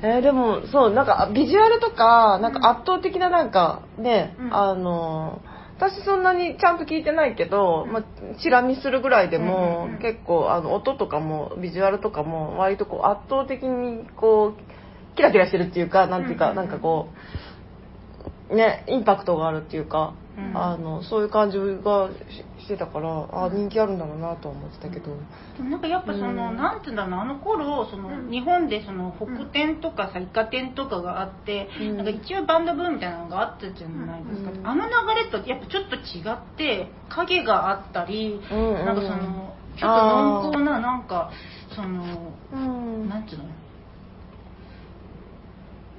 [0.03, 4.55] えーでもそうなんかビジュアルとかなんか圧倒的ななんかね、うん。
[4.55, 5.41] あの
[5.77, 8.03] 私そんなにちゃんと聞いてないけど、まあ、
[8.41, 17.46] チラ見するぐらいでも、結構あの音とかもビジュアルとかも割とこう圧倒的にこうキラキラしてるっていうかなんていうか、なんかこう
[18.49, 20.55] ねインパクトがあるっていうか、うん。
[20.55, 22.09] あのそういう感じが
[22.59, 25.15] ししてたからあ人気あるんだろうなとは思ってたけど、
[25.57, 26.57] でもなんかやっぱその、うん。
[26.57, 28.29] なんていうんだろうなあの頃その、うん。
[28.29, 31.97] 日本でその北展とかさイカ展とかがあって、うん。
[31.97, 34.67] なんか一応バンドブームみたいなのがあったじゃないですか、うん。
[34.67, 41.31] あの流れとやっぱちょっと違って影があったり、うんうんなんかそのちょっと濃厚ななんか
[41.75, 43.09] そのうん。
[43.09, 43.45] なんていうの？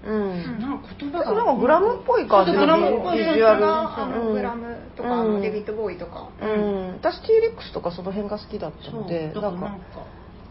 [0.05, 0.61] うん。
[0.61, 1.33] なんか言葉が。
[1.33, 2.53] なんかグラムっぽい感じ。
[2.53, 3.67] グラムっぽいビジュアル。
[3.67, 9.79] あのうんグラムとか、デビッド・ボーイとか、うん、私 T レックスとかその辺が好きだったのでなんか。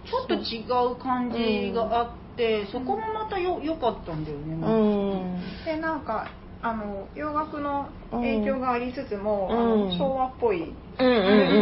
[0.08, 5.78] ちょっと違う感じがあって、そこもまたよ良かったんだよねうなんで。
[5.78, 6.32] なんか
[6.62, 9.58] あの洋楽の影響がありつつも、うん。
[9.58, 11.14] あのうん昭和っぽいうんうん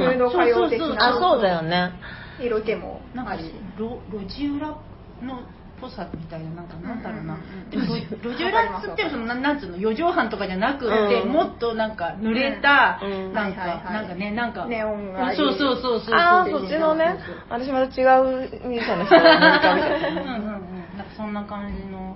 [0.03, 1.91] ムード歌謡的なあそうだよね。
[2.39, 5.43] 色気もなんかあり路路地裏のっ
[5.79, 7.69] ぽさみたいななんかなんだろうな、うんうんうん。
[7.69, 11.31] でも路路地裏っつってもそのななんつうの四畳半とかじゃなくて、うん。
[11.31, 13.33] もっとなんか濡れた、うん。
[13.33, 17.17] なんか、なんかねなんかネオンがそうそうそうそうああそっちのね。
[17.49, 19.49] 私また違うミュージシャンの人が思い。
[19.49, 20.97] 浮かべちゃったうんうんうん。
[20.97, 22.15] なんかそんな感じの、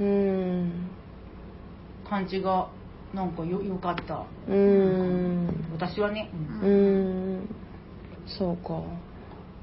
[0.00, 0.10] うん、う
[0.64, 0.90] ん。
[2.08, 2.68] 感じが
[3.14, 4.24] なんかよよかった。
[4.48, 5.48] うん。
[5.72, 6.30] 私はね、
[6.62, 7.48] うーん。
[8.26, 8.82] そうか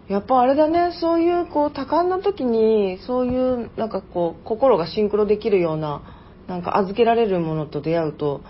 [0.07, 0.91] やっぱあれだね。
[0.99, 6.01] そういうこう多感な時にそういうなんかこう心がシンクロできるような
[6.47, 8.41] なんか預けられるものと出会うと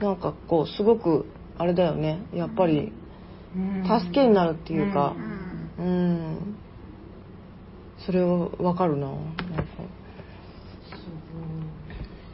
[0.00, 1.26] なんかこうすごく
[1.58, 2.20] あれだよね。
[2.32, 2.92] やっぱり
[3.56, 4.00] うん。
[4.00, 5.14] 助けになるっていうか。
[5.78, 6.56] うんうん
[8.04, 9.08] それはわかるな。
[9.08, 9.22] なんか。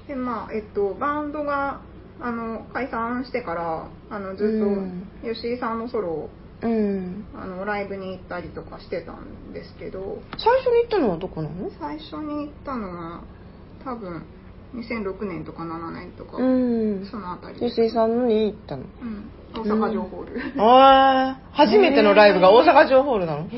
[0.07, 1.81] でまあえっとバンドが
[2.21, 5.07] あの解散してからあのずっうん。
[5.23, 6.31] と吉井さんのソロを
[6.63, 7.25] うん。
[7.35, 10.23] あのライブに行ったりとかしてたんですけど。
[10.39, 11.71] 最初に行ったのはどこなの？
[11.79, 13.23] 最初に行ったのは
[13.85, 14.25] 多分
[14.75, 17.07] 2006年とか7年とか、うん。
[17.11, 17.59] そのあたり。
[17.61, 18.85] で吉井さんのに行ったの？
[18.85, 23.49] うん、大阪城ホール、ああ初めてのライブが大阪城ホールなの？
[23.49, 23.57] へ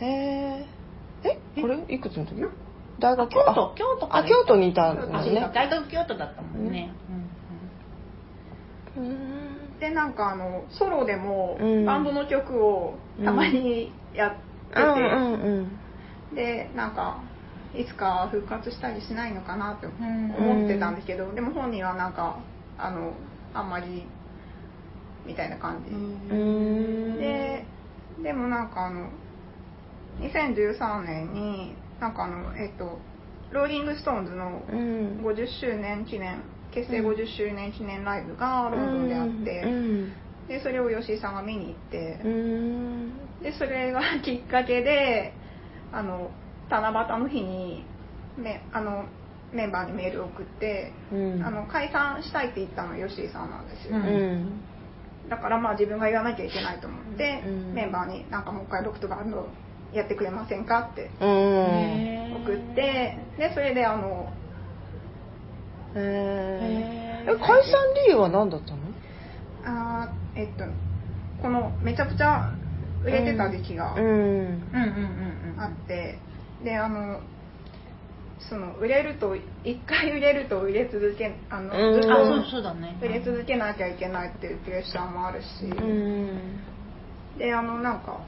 [0.00, 0.66] えへ
[1.24, 1.60] ええ？
[1.60, 2.42] これいくつの時？
[2.98, 3.30] 大学？
[3.30, 3.74] 京都。
[3.76, 6.92] 京都かあ京都にいたんですあね大学京都だったもんね、
[8.96, 9.31] うん
[9.82, 11.84] でなんかあのソロでもうん。
[11.84, 14.30] バンドの曲をたまにやっ
[14.70, 15.78] てて、うんうん
[16.36, 17.20] でなんか
[17.74, 20.30] いつか復活したりしないのかなってうん。
[20.36, 22.38] 思ってたんですけど、でも本人はなんか
[22.78, 23.12] あの
[23.52, 24.04] あんまり
[25.26, 25.90] みたいな感じ、
[27.18, 27.64] で
[28.22, 29.10] でもなんかあの
[30.20, 32.98] 2013年になんかあのえっと
[33.50, 35.26] ローリング・ストーンズのうん。
[35.26, 36.40] 50周年記念
[36.74, 40.12] 結成50周年記念ライブがロンドンであって、うん。
[40.48, 43.12] でそれを吉井さんが見に行ってう、ん。
[43.42, 45.34] でそれがきっかけで
[45.92, 46.30] あの
[46.70, 47.84] 七夕の日に
[48.36, 49.04] めあの
[49.52, 51.42] メンバーにメールを送って、うん。
[51.44, 54.62] あの解散したいって言ったの吉井さんなんですよ、ううん。
[55.28, 57.74] だからまあ自分が言わなきゃいけないと思って、うん。
[57.74, 59.48] メンバーになんかもう一回ロックとバンド
[59.92, 64.32] やってくれませんかって送ってでそれであの
[65.94, 67.46] へえ解散
[68.06, 68.78] 理由は何だったの？
[69.64, 70.64] あーえっと
[71.40, 72.50] このめちゃくちゃ
[73.04, 74.02] 売れてた時期がうん。
[74.02, 76.18] うんうんうんうんあって、
[76.64, 77.20] であの
[78.48, 82.00] その売れると一回売れると売れ続けあのうん。
[82.00, 86.58] ずっと売れ続けなきゃいけないっていうプレッシャーもあるし、うん。
[87.38, 88.20] であのなんか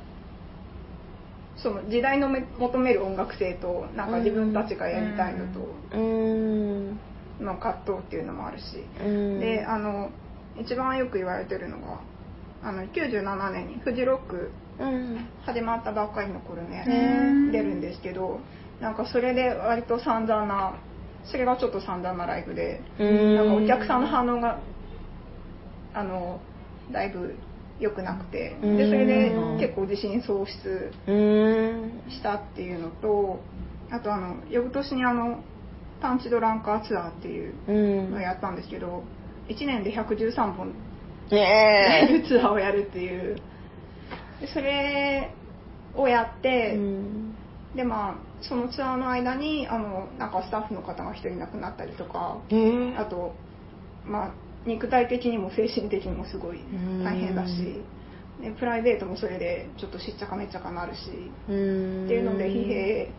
[1.56, 5.60] その時代のめ求める音楽性となんか自分たちがやりたいのと。
[5.96, 7.00] うん
[7.40, 8.62] の葛藤っていうのもあるし、
[9.04, 9.40] うん。
[9.40, 10.10] であの
[10.60, 12.00] 一番よく言われてるのが
[12.62, 15.26] あの97年にフジロックうん。
[15.44, 17.50] 始まったばっかりの頃ねへー。
[17.52, 18.40] 出るんですけど
[18.80, 20.74] なんかそれで割と散々な
[21.24, 23.34] それがちょっと散々なライブでうん。
[23.36, 24.60] なんかお客さんの反応が
[25.94, 26.40] あの
[26.92, 27.34] だいぶ
[27.80, 28.76] 良くなくてうん。
[28.76, 32.10] でそれで結構自信喪失うん。
[32.10, 33.40] したっていうのと
[33.90, 35.42] あとあの翌年にあの
[36.04, 38.10] パンチドランカーツアーっていううん。
[38.10, 39.02] のをやったんですけど
[39.48, 40.74] 1年で113本
[41.30, 42.22] ねえ。
[42.28, 43.36] ツアーをやるっていう。
[44.38, 45.30] でそれ
[45.96, 47.34] をやって、うん。
[47.74, 52.54] でまあそのツアーの間にあのなんかスタッフの方が一人亡くなったりとかえ。
[52.54, 53.34] ーあと
[54.06, 54.30] まあ
[54.66, 56.60] 肉体的にも精神的にもすごい
[57.02, 57.80] 大変だし
[58.42, 62.04] でプライベートもそれでちょっとしっちゃかめっちゃかなるしうん。
[62.04, 63.10] っていうので疲弊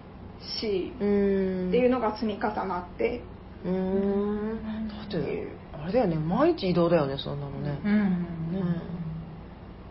[0.60, 1.70] しうん。
[1.70, 3.22] っていうのが積み重なって。
[3.66, 4.60] うん。
[4.88, 6.16] だってあれだよね。
[6.18, 7.80] 毎日移動だよねそんなのね。
[7.84, 8.26] うん。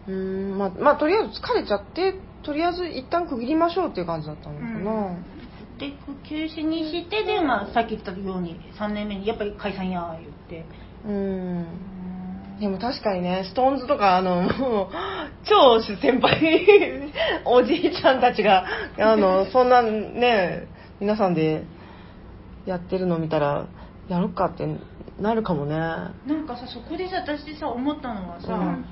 [0.09, 0.51] うん。
[0.51, 0.59] うん。
[0.59, 5.17] まあまあとりあえず疲れちゃってとりあえず一旦区切りましょうっていう感じだったのかな。
[5.79, 5.93] で
[6.29, 10.65] 休止にしてで、まあ、さっき言ったように3年目にやっぱり解散や言って。
[11.07, 11.94] うん
[12.61, 14.88] でも確かにね、ストーンズとか、あの、もう
[15.45, 17.12] 超先輩、
[17.45, 18.64] おじいちゃんたちが、
[18.99, 20.69] あの、 そんなね、
[21.01, 21.64] 皆さんで
[22.64, 23.67] やってるの見たら、
[24.09, 24.69] やろっかって
[25.19, 25.77] なるかもね。
[25.77, 28.85] なんかさそこでさ私さ思ったのはさ、うん。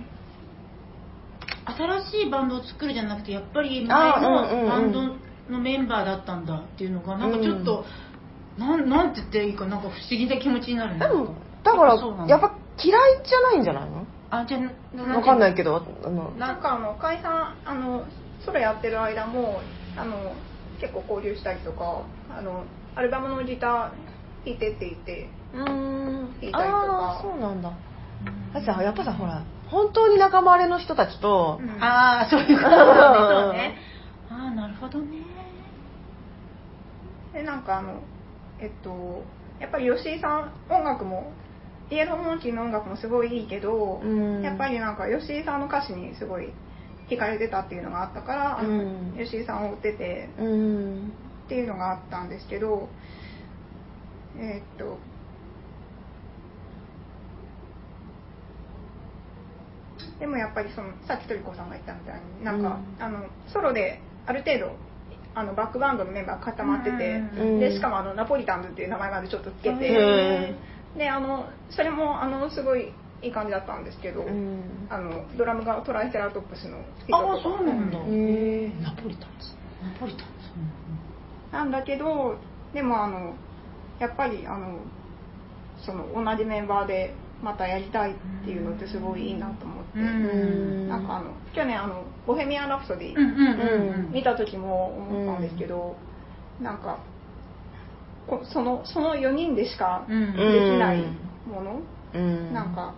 [1.65, 5.03] 新しいバンドを作るじゃなくてやっぱりあ前のバンド
[5.53, 7.85] のメンバーだったんだっていうのがなんかちょっと、
[8.59, 14.07] なんなんて言っていいかなんか不思議な気持ちになるでもなん、だからやっぱ嫌いじゃないんじゃないの？
[14.31, 18.05] あじゃあわかんないけけど、あの、なんかあの解散あの
[18.45, 19.61] ソロやってる間も
[19.97, 20.33] あの
[20.81, 23.71] 結構交流したりとかあのアルバムのギター
[24.45, 26.87] 弾いてって言ってうーん言いたいとか。
[26.89, 27.71] ああ、そうなんだ。
[28.55, 31.83] だってさ、やっぱさ、ほら、本当に仲間割れの人たちと、うん。
[31.83, 33.13] ああそういうことなん。
[33.13, 33.77] ですよね
[34.31, 35.07] ああなるほどね。
[37.33, 38.01] でなんかあの
[38.61, 39.23] えっと
[39.61, 41.33] やっぱり吉井さん音楽も
[41.93, 44.43] イエローモンキーの音楽もすごいいいけど、うん。
[44.43, 46.51] やっぱりなんか吉井さんの歌詞にすごい
[47.11, 49.15] 惹かれてたっていうのがあったから、うん。
[49.23, 51.13] 吉井さんを追っててうん。
[51.45, 52.89] っていうのがあったんですけど
[54.39, 54.97] えーっと
[60.19, 63.05] でもやっぱりそのさっきトリコさんが言ったみたいになんか、うん。
[63.05, 64.77] あのソロである程度
[65.35, 67.61] あのバックバンドのメンバー固まってて、うん。
[67.61, 70.55] でしかもあのナポリタンズっていう名前までちょっとつけて、へ
[70.97, 74.87] であのそれもあのすごいいい感じだったんですけど、うん。
[74.91, 77.99] あのドラムがトライセラトップスの人とかあそうなんだ。
[77.99, 78.03] へ
[78.65, 79.49] えナポリタンズ
[79.83, 80.27] ナポリタン。
[80.27, 80.33] ズ
[81.53, 82.37] なんだけど
[82.75, 83.35] でもあの
[84.01, 84.81] やっぱりあの
[85.85, 90.89] その同じメンバーでまたやりたいっていうのってすごいいいなと思って、うん。
[90.89, 95.97] なんかあの去年あの「ボヘミアン・ラプソディ見た時も思ったんですけど、
[96.61, 97.01] なんかこ
[98.45, 100.33] そのその4人でしかでうん。
[100.35, 100.39] き
[100.79, 101.03] ない
[101.47, 101.81] もの、
[102.15, 102.53] うん。
[102.55, 102.95] なんか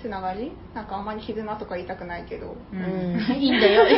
[0.00, 0.52] つながり？
[0.74, 2.54] なんかあんまり絆とか言いたくないけど。
[2.72, 2.78] うん。
[2.78, 3.20] うん。
[3.36, 3.84] いいんだよ。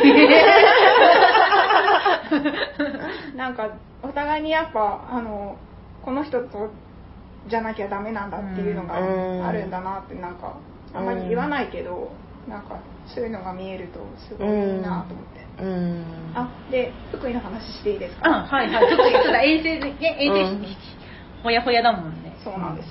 [3.36, 3.68] なんか
[4.02, 5.56] お互いにやっぱあの
[6.04, 6.70] この人と
[7.48, 9.04] じゃなきゃダメなんだっていうのがう
[9.38, 9.46] ん。
[9.46, 10.54] あるんだなってなんか
[10.94, 12.10] あんまり言わないけど
[12.48, 15.39] なんかそういうのが見えるとすごいいいなと思って。
[15.60, 16.32] うん。
[16.34, 18.88] あで福井の話していいですあかはいはい。
[18.88, 20.66] ちょっとちょっと遠征でね遠征うん
[21.42, 22.36] ほやほやだもんね。
[22.44, 22.88] そうなんです。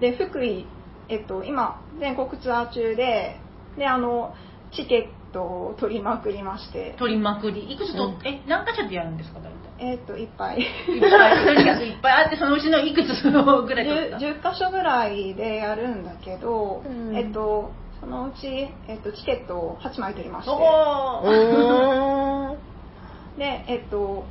[0.00, 0.66] で福井、
[1.08, 3.40] えっと、今全国ツアー中で
[3.76, 4.34] であの
[4.72, 6.94] チケットを取りまくりまして。
[6.98, 7.72] 取りまくり。
[7.72, 8.26] いくつと、うん。
[8.26, 9.92] え何箇所でやるんですか大体？
[9.92, 10.58] えっといっぱい。
[10.60, 10.66] いっ
[11.00, 11.44] ぱい。
[11.44, 12.24] とにかくいっぱい。
[12.24, 17.16] あってそのうちのいくつそのぐらい取った？10, 10箇所ぐらいでやるんだけど、うん。
[17.16, 17.70] えっと
[18.04, 18.46] そのうち、
[18.86, 20.50] えっと、チケットを8枚取りまして。
[23.38, 24.24] で、えっと、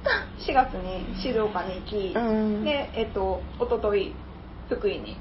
[0.48, 2.64] 4月に静岡に行き、うん。
[2.64, 4.14] で、えっと、一昨日
[4.70, 5.18] 福井に。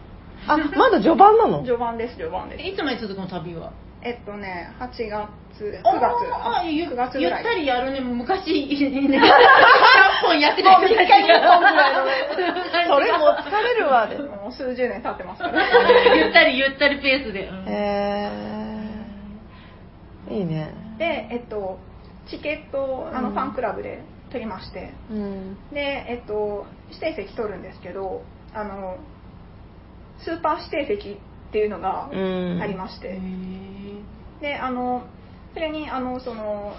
[0.46, 1.58] あ、まだ序盤なの？
[1.64, 2.62] 序盤です序盤です。
[2.62, 3.70] えいつまで続くの旅は？
[4.04, 5.08] えっとね8月
[5.60, 7.44] 9月ああゆ9月ゆっぐらい。
[7.44, 9.08] たりやるね昔100
[10.22, 11.60] 本やってた人たちが
[12.86, 14.06] それもう疲れるわ。
[14.06, 14.16] で。
[14.22, 15.62] もう数十年経ってますから
[16.16, 17.68] ゆったりゆったりペースで、うん。
[17.68, 18.30] へ
[20.30, 20.34] え。
[20.34, 20.72] いいね。
[20.98, 21.78] で、えっと、
[22.26, 23.34] チケットをあのうん。
[23.34, 24.92] ファンクラブで取りまして。
[25.10, 25.56] うん。
[25.72, 28.22] でえっと指定席取るんですけど
[28.54, 28.96] あの
[30.18, 31.10] スーパー指定席
[31.48, 32.60] っていうのがうん。
[32.62, 34.02] ありましへて、ー。
[34.40, 35.02] であの
[35.54, 36.74] それにあのその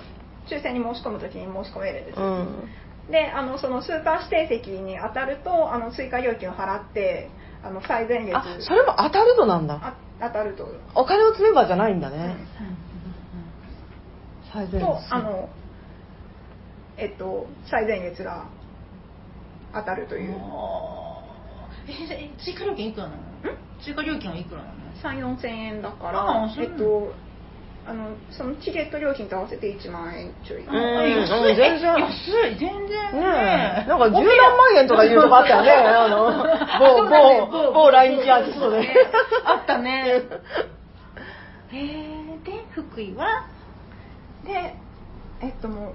[0.48, 2.70] 抽選に申し込む時に申し込めるんですよ、うん
[3.10, 7.30] であのそのスーパー指定席に当たるとあの追加料金を払って
[7.64, 8.36] あの最前列。
[8.36, 9.76] あそれも当たるのなんだ。
[9.76, 12.18] あ当たると、お金を積めばじゃないんだね。
[12.18, 12.22] うん。
[12.22, 12.38] うん
[14.54, 14.86] 最前列。
[15.10, 15.50] とあの
[16.98, 18.46] えっと最前列が
[19.74, 20.36] 当たるという。
[21.88, 23.18] え追加料金いくらなの？
[23.84, 24.74] 追加料金はいくらなの
[25.04, 27.12] ？3 4千円だかあらえっと
[27.86, 31.76] あのそのチケット料金と合わせて1万円ちょい、んあ安いうん全然。
[31.76, 33.20] え安い全然。
[33.20, 35.72] ねなんか十何万円とかいうとこあったよね。
[35.76, 36.32] あの
[36.80, 38.88] 某某某来日アーティストで。
[39.46, 40.22] あったね。
[41.72, 43.46] へ えで福井は？
[44.46, 44.76] で
[45.42, 45.92] えっともう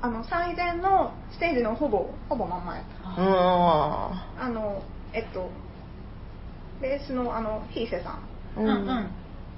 [0.00, 2.80] あの最前のステージのほぼほぼ真ん前。
[3.18, 3.26] うん。
[3.26, 5.50] あのえっと
[6.80, 8.18] ベースのあのヒーセさ
[8.56, 9.10] うんうんん。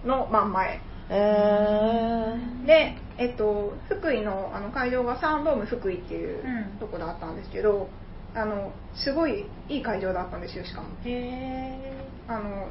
[0.04, 2.66] の真ん前えー。
[2.66, 6.78] で、えっと、福井のあの会場がサンドーム福井っていううん。
[6.78, 7.88] とこだったんですけど、
[8.34, 10.88] あのすごいいい会場だったんですよしかも。
[11.04, 12.68] へえあの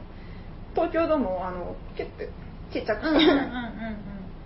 [0.73, 2.29] 東京ドームをあのキュッて
[2.71, 3.39] ちっちゃくうんうんうんうん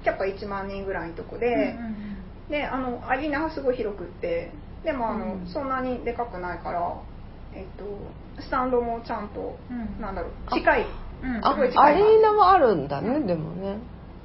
[0.04, 1.96] キャパ1万人ぐらいのとこで、うんうん
[2.50, 4.52] であのアリーナがすごい広くって
[4.84, 5.48] でもあの、うん。
[5.48, 7.02] そんなにでかくないから、
[7.54, 7.86] えっと、
[8.42, 10.02] スタンドもちゃんと、うん。
[10.02, 10.86] なんだろう近い
[11.24, 11.46] うん。
[11.46, 13.78] あアリーナもあるんだねでもね。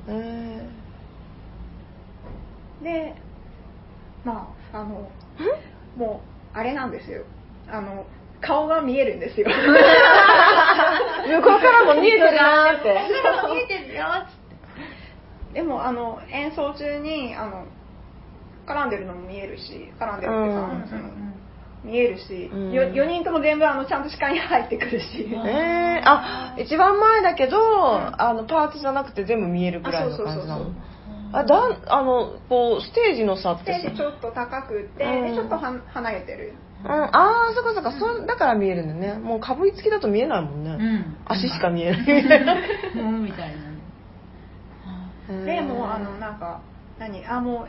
[0.09, 0.69] え
[2.83, 3.15] で
[4.25, 5.11] まああの
[5.97, 6.23] も
[6.55, 7.25] うあれなんですよ。
[7.71, 8.05] あの
[8.41, 9.49] 顔が見えるんですよ。
[9.49, 9.53] ー
[11.29, 13.01] 向こうからも見えてるなーって。
[13.49, 14.07] 見えてるよ
[15.53, 17.65] でもあの演奏中にあの
[18.67, 20.87] 絡んでるのも見えるし絡んでるっていうか、うん。
[20.89, 21.28] その
[21.85, 22.73] 見えるし、うん。
[22.73, 28.23] よ4人とも全部あのちゃんと視界に入ってくるし、うんえー、あ一番前だけど、ん。
[28.23, 30.75] あのパーツじゃなくて全部見えるぐらいの感じなのあそうそうそうそう。
[31.33, 31.93] あだん。
[31.93, 35.23] あのこうステージの差っスてテージちょっと高くって、うん。
[35.31, 36.55] でちょっとは離れてる。
[36.85, 39.15] うん、ああそっかそっか、そだから見えるんだね。
[39.15, 41.17] もうかぶりつきだと見えないもんね、うん。
[41.27, 42.01] 足しか見えない。
[42.01, 43.23] みたいなうん。
[43.27, 43.57] みたいな
[45.35, 45.55] ね。
[45.57, 46.61] でもうあのなんか
[46.99, 47.27] 何？
[47.27, 47.69] あもう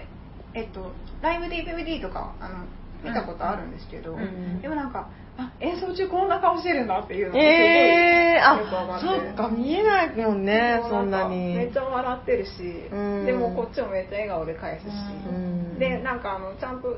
[0.54, 0.92] えっと
[1.22, 2.66] ライブ DVD とかあの
[3.04, 4.62] 見たことあるんですけど、うん。
[4.62, 9.08] でもなんかあ演奏中こんな顔してるんだっていうのがすごいええー、よくわかって。
[9.08, 12.50] あそっか見えないもんねそんなかめっにちゃ笑ってるし、
[12.92, 13.26] うん。
[13.26, 14.90] でもこっちもめっちゃ笑顔で返すし、
[15.30, 15.80] うん。
[15.80, 16.90] でなんかあのちゃんと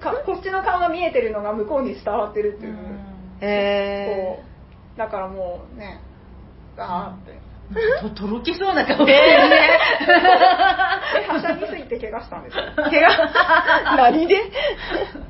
[0.00, 2.76] かこっちの顔が見えてるのが向こうに伝わってるっていう、
[3.40, 4.42] えこ
[4.96, 4.98] う。
[4.98, 6.00] だからもうね
[6.76, 7.38] ガーって、
[8.00, 9.78] ととろけそうな顔してるね。
[11.20, 12.64] ではしゃぎすぎて怪我したんですよ。
[12.64, 13.96] ー、怪我。
[13.96, 14.36] 何で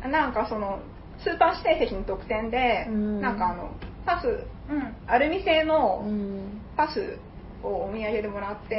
[0.08, 0.78] なんかその
[1.18, 3.20] スーパー指定席の特典で、うん。
[3.20, 3.70] なんかあの
[4.06, 4.26] パス
[4.70, 4.96] うん。
[5.06, 6.62] アルミ製のうん。
[6.76, 7.18] パス
[7.62, 8.76] をお土産でもらって、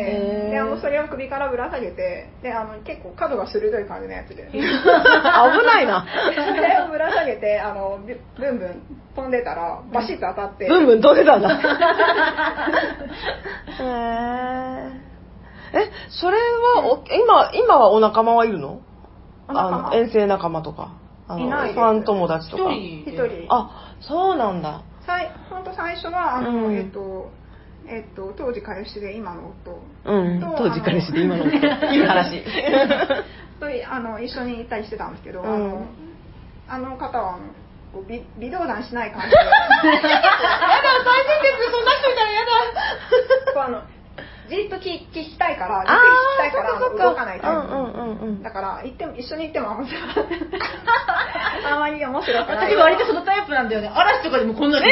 [0.49, 4.49] であのそれを首からぶら下げてであの結構角が鋭い感じのやつで。
[4.51, 6.05] 危ないな。
[6.33, 8.81] それをぶら下げてあのブブンブン
[9.15, 11.49] 飛んでたらバシッと当たって、ブンブン飛んでたんだ。
[13.79, 13.83] へ
[15.73, 18.81] ええそれはお今今はお仲間はいるの？
[19.47, 20.93] あの遠征仲間とか。
[21.27, 22.71] あのいないファン友達とか。
[22.73, 23.11] 一人。
[23.11, 23.45] 一人。
[23.49, 24.81] あそうなんだ。
[25.05, 26.75] さい本当最初はあの、うん。
[26.75, 27.31] えっと
[27.87, 29.81] えっと当時彼氏で今の夫。
[30.05, 31.55] うんと当時彼氏で今の夫。
[31.55, 32.43] いう話。
[33.59, 35.47] とあの一緒に行ったりしてたんですけど、うん。
[35.47, 35.87] あの
[36.67, 37.37] あの方は
[37.93, 39.35] こう微微動だしない感じで。
[39.35, 42.51] やだ最前列そんな人いたらやだ。
[43.53, 43.81] こうあの
[44.49, 48.43] じっと聞聞きたいからじっあと聞きたいから動かないタイプ、うんうんうんうん。
[48.43, 49.95] だから行っても一緒に行ってもあんまり
[51.71, 52.73] あまり面白くない。
[52.73, 53.91] 私割とそのタイプなんだよね。
[53.93, 54.85] 嵐とかでもこんなに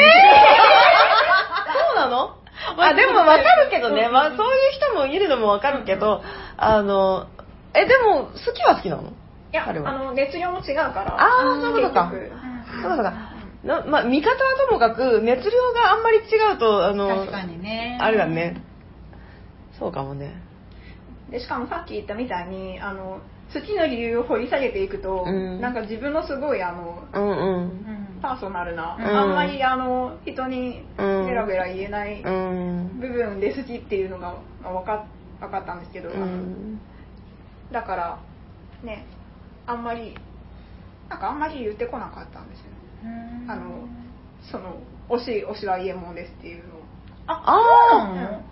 [1.92, 2.39] うなの？
[2.76, 6.22] あでもわかるけどね、まあ、そういう人もいるのもわかるけど
[6.56, 7.26] あの
[7.74, 9.02] えでも好きは好きなの？
[9.02, 9.12] い
[9.52, 11.16] やあの熱量も違うから。
[11.18, 12.12] あーそういうことか。
[12.82, 13.14] そうかそうか。
[13.64, 14.36] なまあ見方は
[14.68, 17.98] ともかく熱量があんまり違うとあの確かにね。
[18.00, 18.62] あれだね。
[19.78, 20.32] そうかもね。
[21.30, 23.20] でしかもさっき言ったみたいにあの
[23.52, 25.60] 好きの理由を掘り下げていくと、うん。
[25.60, 27.62] なんか自分のすごいあのうんうん。
[27.62, 29.04] うんパーソナルな、うん。
[29.04, 31.26] あんまりあの人にうん。
[31.26, 33.00] ベラベラ言えないうん。
[33.00, 35.06] 部分で好きっていうのが分か
[35.40, 36.80] 分かったんですけど、うん。
[37.72, 38.20] だから
[38.84, 39.06] ね
[39.66, 40.14] あんまり
[41.08, 42.64] なんかあんまり言ってこなかったんですよ。
[43.02, 43.50] ねうん。
[43.50, 43.88] あの
[44.50, 44.76] その
[45.08, 46.80] 推し推しは家もんですっていうのを。
[47.26, 48.49] ああ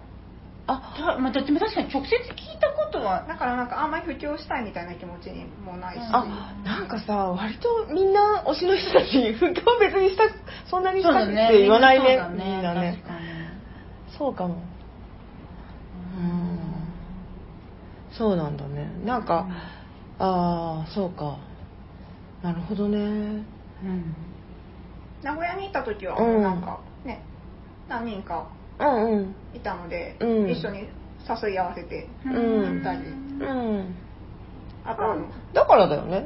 [0.70, 3.24] あたまあ、どっちも確かに直接聞いたことは。
[3.26, 10.24] だからなんかあんまり布教したいみたいな気持ちにもないし、あなんかさ割とみんな推しの人たち不況別にした
[10.68, 12.04] そんなにしたくって言わないね。
[12.04, 13.02] そうだみんなね。
[14.18, 14.56] そうかも。
[16.18, 16.60] うん。
[18.12, 18.90] そうなんだね。
[19.06, 19.46] なんか、
[20.18, 21.38] ああそうか。
[22.42, 22.98] なるほどね。
[22.98, 24.14] うん。
[25.22, 26.42] 名古屋に行った時はうん。
[26.42, 27.24] なんかね、
[27.88, 28.57] 何人かうんうん
[29.55, 30.89] いたので、うん一緒に
[31.29, 32.33] 誘い合わせてうん。
[32.76, 33.95] 行ったり、うん。
[34.85, 35.03] あと
[35.53, 36.20] だからだよね。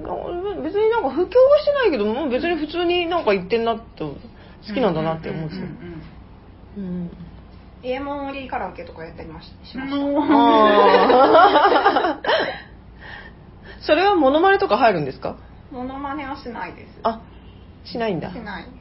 [0.63, 4.15] 別になんか布教はしてないけどもう別に普通になんか言ってんなって好
[4.75, 5.53] きなんだなって思うん
[6.77, 7.11] うんうん。
[7.83, 9.97] 家もりカラオケとかやったりまししました、
[13.85, 15.37] それはモノマネとか入るんですか？
[15.73, 17.01] モノマネはしないです。
[17.03, 17.21] あ
[17.85, 18.31] しないんだ。
[18.31, 18.67] しない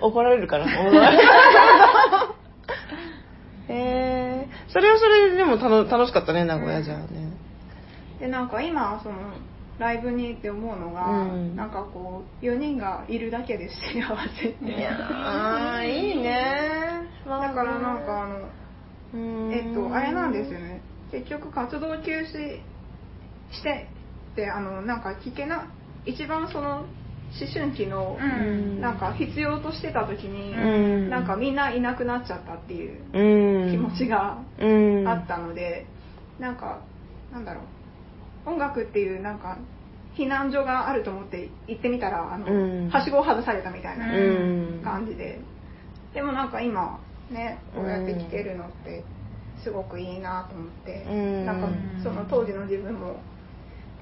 [0.00, 0.66] 怒られるから。
[3.66, 7.06] えー、それはそれででも楽楽しかったね名古屋じゃあね。
[8.20, 9.16] でなんか今その
[9.78, 11.56] ライブに行って思うのが、うん。
[11.56, 14.02] なんかこう4人がいるだけで幸
[14.40, 14.64] せって。
[14.64, 17.08] いやーいいね。
[17.26, 18.48] だからなんかあの
[19.14, 19.16] う
[19.48, 19.52] ん。
[19.52, 20.80] えっとあれなんですよね。
[21.10, 22.60] 結局活動休止
[23.52, 23.88] して
[24.36, 25.66] であのなんか聞けな
[26.04, 26.84] 一番その
[27.40, 28.80] 思春期のうん。
[28.80, 31.10] なんか必要としてた時に、うん。
[31.10, 33.70] なんかみんないなくなっちゃったっていううん。
[33.72, 34.66] 気持ちがう
[35.02, 35.86] んあったので、
[36.38, 36.80] なんか
[37.32, 37.60] なんだろ
[38.46, 39.58] う音楽っていうなんか
[40.16, 42.88] 避難所があると思って行ってみたらあの、うん。
[42.90, 44.20] はしごを外されたみたいなう
[44.78, 44.80] ん。
[44.84, 45.40] 感じで、
[46.14, 49.02] でもなんか今ねこうやって聴けるのって
[49.64, 51.46] すごくいいなと思って、うん。
[51.46, 51.68] なんか
[52.02, 53.16] その当時の自分も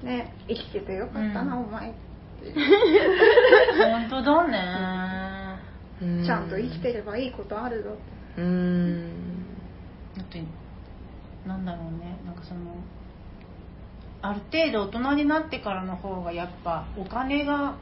[0.03, 1.63] ね生きててよかったな、うん。
[1.63, 2.12] お前って
[2.51, 5.59] 本当だね。
[6.01, 6.25] うん。
[6.25, 7.91] ちゃんと生きてればいいことあるぞ。
[7.91, 9.45] ってうん。
[10.17, 10.43] だって
[11.47, 12.19] なんだろうね。
[12.25, 12.75] なんかその
[14.21, 17.75] ある程度大人になってからの方がやっぱお金が、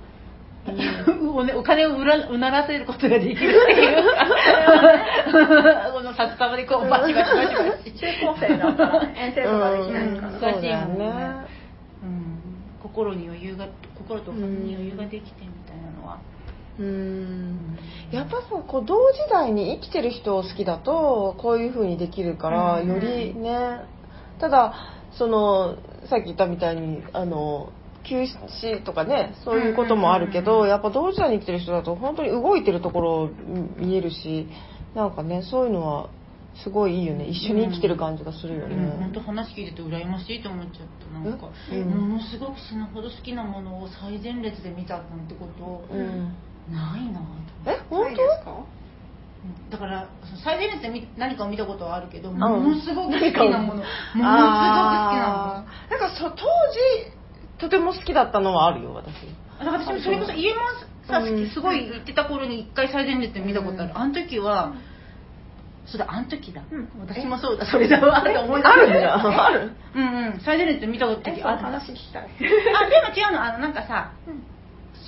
[0.66, 4.16] おね お金をうらうならせることができるっていう。
[4.16, 7.92] か この札束でこうバチバチバチバチ。
[7.94, 10.40] 中高生だったら遠征とかできないから、うん。
[10.40, 11.06] そうだよね。
[12.04, 12.42] うん、
[12.82, 13.68] 心に余裕が
[14.12, 16.22] 心と体に余裕ができてみたいなのは、
[16.80, 17.78] うん。
[18.12, 22.88] やっぱさこう同時代に生きてる人を好きだとこういう風にできるからうん。
[22.88, 23.82] よりね。
[24.40, 24.74] ただ
[25.18, 25.78] その
[26.10, 27.72] さっき言ったみたいにあの
[28.04, 33.30] 休止とかねそういうこともあるけどやっぱ同時代に生きてる人だと本当に動いてるところを
[33.78, 34.48] 見えるし
[34.96, 36.10] なんかねそういうのは
[36.56, 37.26] すごいいいよね。
[37.26, 41.20] 一緒に生きてる感じがするよね、うん、本当話聞いてて羨ましいと思っちゃった。
[41.30, 41.80] なんか、え？
[41.80, 41.90] うん。
[42.10, 46.36] ものすごく死ぬほど好きなものを最前列で見たなんてことうん。
[46.70, 47.72] ないなと。
[47.72, 47.80] え？
[47.90, 48.66] 本ないですか？
[49.72, 50.08] だから
[50.44, 52.38] 最前列で見何かを見たことはあるけど、ん。
[52.38, 53.76] ものすごく好きなもの。
[53.76, 55.92] ものすごく好きあなー。
[55.92, 56.48] なんかそう当時
[57.58, 59.16] とても好きだったのはあるよ私。
[59.60, 60.60] 私もそれこそ家も
[61.08, 61.50] さ、うん。
[61.50, 63.98] すごい言ってた頃に一回最前列で見たことある、うん。
[63.98, 64.76] あの時は、
[65.86, 66.90] そうだあの時だ、うん。
[67.00, 67.66] 私もそうだ。
[67.66, 69.72] それだわって思い出あるんある。
[69.96, 70.42] うんうん。
[70.46, 72.30] 最前列で見たことえそのある話聞きたい。
[72.30, 73.44] あでも違うの。
[73.44, 74.12] あのなんかさ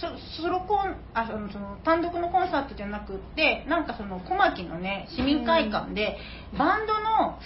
[0.03, 6.17] そソロコンあそのその単独のコンサートじゃなくってなんかその小牧のね市民会館で
[6.57, 7.39] バンドの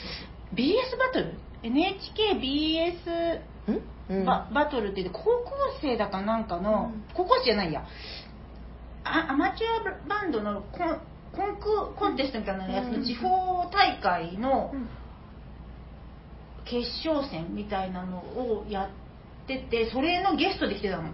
[0.55, 3.81] BS バトル？NHKBS ん？
[4.09, 4.25] うん。
[4.25, 5.51] ババトルって言って高校
[5.81, 7.03] 生だかなんかの、うん。
[7.13, 7.85] 高校生じゃないや。
[9.03, 11.01] あアマチュアバンドのコン
[11.37, 14.73] コンクーコンテストみたいなやつの地方大会の
[16.65, 18.89] 決勝戦みたいなのをやっ
[19.47, 21.03] ててそれのゲストで来てたの。
[21.03, 21.11] だ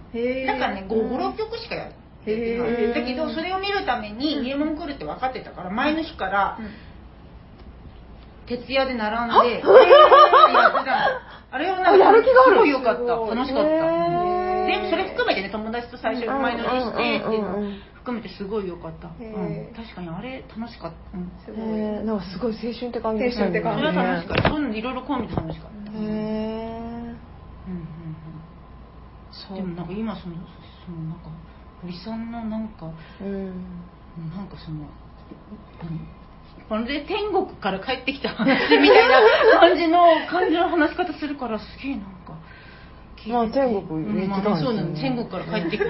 [0.57, 1.91] からね56曲しかやっ
[2.25, 2.63] てな
[3.01, 6.57] だけどそれを見るために家門来るって分かってたから前の日から
[8.47, 9.75] 徹夜で並んでやってたの。
[11.51, 12.53] あれはなんあやる気がある。
[12.53, 13.13] すごい良かった。
[13.13, 13.69] 楽しかった。
[13.69, 14.65] へー。
[14.65, 22.05] でもそれ含めてね友達と最初前乗りしてっていうの含めてすごい良かった、うん、確かにあれ楽しかった、うん、すごい。
[22.05, 24.49] なんかすごい青春って感じがしたんだよそれは楽しかねった。
[24.49, 27.15] そういうのいろいろ込みで楽しかった、へえうんうん
[29.49, 29.55] うん。
[29.55, 30.35] でもなんか今その
[30.85, 31.31] そのなんか
[31.81, 32.91] 堀さんのなんか
[33.21, 33.47] うん。
[34.35, 34.87] なんかその、うん
[36.69, 38.47] まるで天国から帰ってきた話
[38.77, 42.37] みたいな感じの感じの話し方するからすげえなんか
[43.27, 44.81] まあ天国に行ってたんですよね。
[44.81, 45.87] うんまあそうなの天国から帰って 帰っ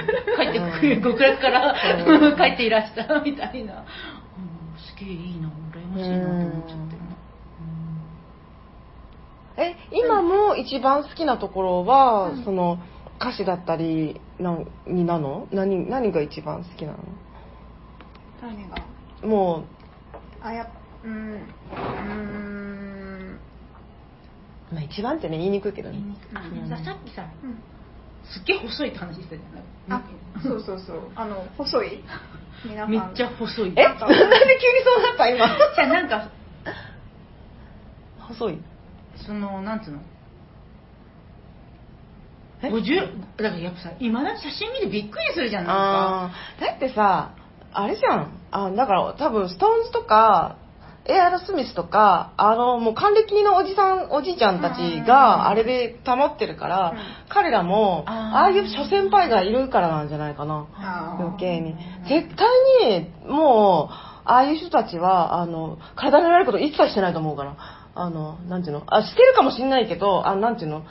[0.54, 1.02] てくうんる。
[1.02, 1.74] 極楽から
[2.06, 2.38] うん。
[2.38, 3.84] 帰っていらしたみたいな、うん、
[4.78, 6.96] すげえいいな羨ましいなって思っちゃって。
[6.96, 7.02] る
[9.58, 12.80] な、え今も一番好きなところは、その
[13.20, 14.58] 歌詞だったりな
[14.88, 15.48] になの？
[15.52, 16.98] 何何が一番好きなの？
[18.42, 18.78] 何が？
[19.28, 19.64] も
[20.42, 20.68] あやっ
[21.06, 22.14] うんうー
[22.50, 22.53] ん
[24.74, 26.00] まあ一番ってね言いにくいけどね。
[26.70, 27.56] ささっきさうん。
[28.26, 30.04] すっげえ細いって話してたじゃんあ
[30.42, 31.00] そうそうそう。
[31.16, 32.04] あの 細い？
[32.88, 33.74] めっちゃ細い。
[33.76, 33.84] え？
[33.84, 34.18] なんで急に
[34.84, 35.46] そうなった今？
[35.76, 36.30] じゃあなんか
[38.20, 38.60] 細い？
[39.18, 40.00] そのなんつうの？
[42.64, 42.96] え？50
[43.38, 45.76] だからやっぱさ今だ写真見てびっくりするじゃんなん
[46.26, 46.66] あー。
[46.66, 47.32] だってさ
[47.74, 48.32] あれじゃん。
[48.52, 50.58] あだから多分ストーンズとか
[51.06, 56.98] エアロスミスとかあのもう還暦のおじさんおじいちゃんたちがあれで保ってるから、うん。
[57.30, 58.16] 彼らもあー。
[58.16, 60.68] ああいう諸先輩がいるからなんじゃないかな
[61.20, 61.76] 余計に。
[62.08, 63.94] 絶対にもう
[64.26, 67.58] ああいう人たちはあの体に悪いこと一切してないと思うから。
[67.96, 68.84] あのなんていうの？
[68.88, 70.84] あしてるかもしんないけどあなんていうの？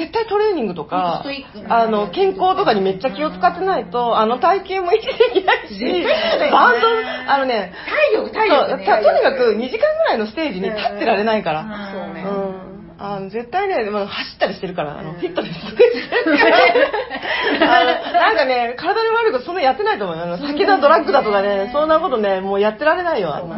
[0.00, 1.22] 絶対トレーニングとか
[1.68, 8.86] あの健康とかにめっちゃ気を使ってないとあの体型も維持できないし絶対そうだよねバンドあのね体力体力ね。
[8.86, 12.22] そうたとにかく2時間ぐらいのステージに立ってられないから、そうね。
[12.22, 12.70] うん。
[13.02, 15.18] あの絶対ね、まあ、走ったりしてるから、あのうん。
[15.18, 15.84] フィットネスして。
[16.30, 20.24] るかなんかね、体に悪いことそんなやってないと思うよ。
[20.24, 23.34] あの酒だ、ドラッグだとかね、そんなことね、もうやってられないよ。
[23.34, 23.56] あんな。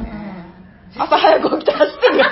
[0.97, 2.25] 朝早く起きて走ってるよ。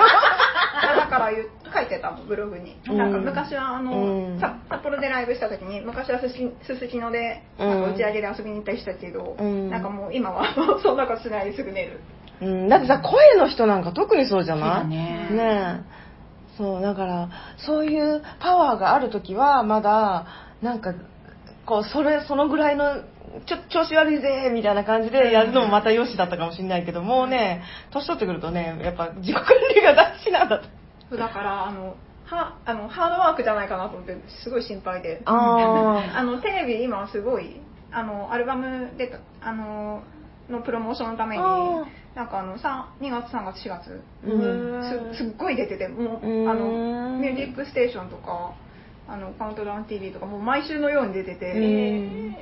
[0.96, 2.98] だから言う書いてたのブログに、うん。
[2.98, 4.40] なんか昔はあの、うん。
[4.40, 7.68] さ札幌でライブした時に昔はすすきのでうん。
[7.68, 9.70] なんか打ち上げで遊びに行ったりしたけど、うん。
[9.70, 10.44] なんかもう今は
[10.82, 12.00] そんなことしないですぐ寝る。
[12.42, 14.88] うん、だってさ、声の人なんか特にそうじゃない？
[14.88, 15.28] ね。
[15.30, 16.00] ねえ。
[16.56, 20.26] そう、だから、そういうパワーがある時は、まだ、
[20.62, 20.94] なんか、
[21.66, 22.96] こう、それ、そのぐらいの、
[23.46, 27.62] ちょっと調子悪いぜ、みたいな感じでやるのもまたよしだったかもしれないけど、もうね、
[27.92, 29.44] 年取ってくるとね、やっぱ自己管
[29.74, 30.64] 理が大事なんだと。
[31.16, 31.96] だからあの
[32.26, 35.22] はあのハードワークじゃないかなと思ってすごい心配で。
[35.24, 40.02] あ あのテレビ今すごいあのアルバム出たあの
[40.48, 41.84] のプロモーションのためにあ
[42.14, 45.12] なんかあのさ2月3月4月うん。
[45.12, 46.50] すすっごい出ててもううん。
[46.50, 46.66] あの
[47.18, 48.52] 「ミュージックステーション」とか
[49.08, 52.36] あのカウントダウン TV とかもう毎週のように出てて、うん。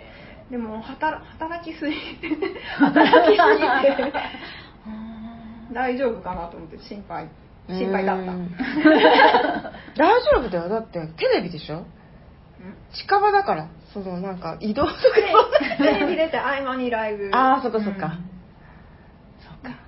[0.50, 2.28] でも働働きすぎて
[2.76, 4.12] 働きすぎて
[5.72, 7.28] 大丈夫かなと思って心配
[7.68, 8.50] 心配だった、うん。
[9.96, 10.68] 大丈夫だよ。
[10.68, 11.84] だって、テレビでしょ？
[12.92, 14.96] 近場だから、そのなんか移動とか。
[15.78, 17.30] テレビ出て合間にライブ。
[17.32, 18.06] ああ、そっかそっか。
[18.06, 18.12] うん。
[19.40, 19.78] そっか。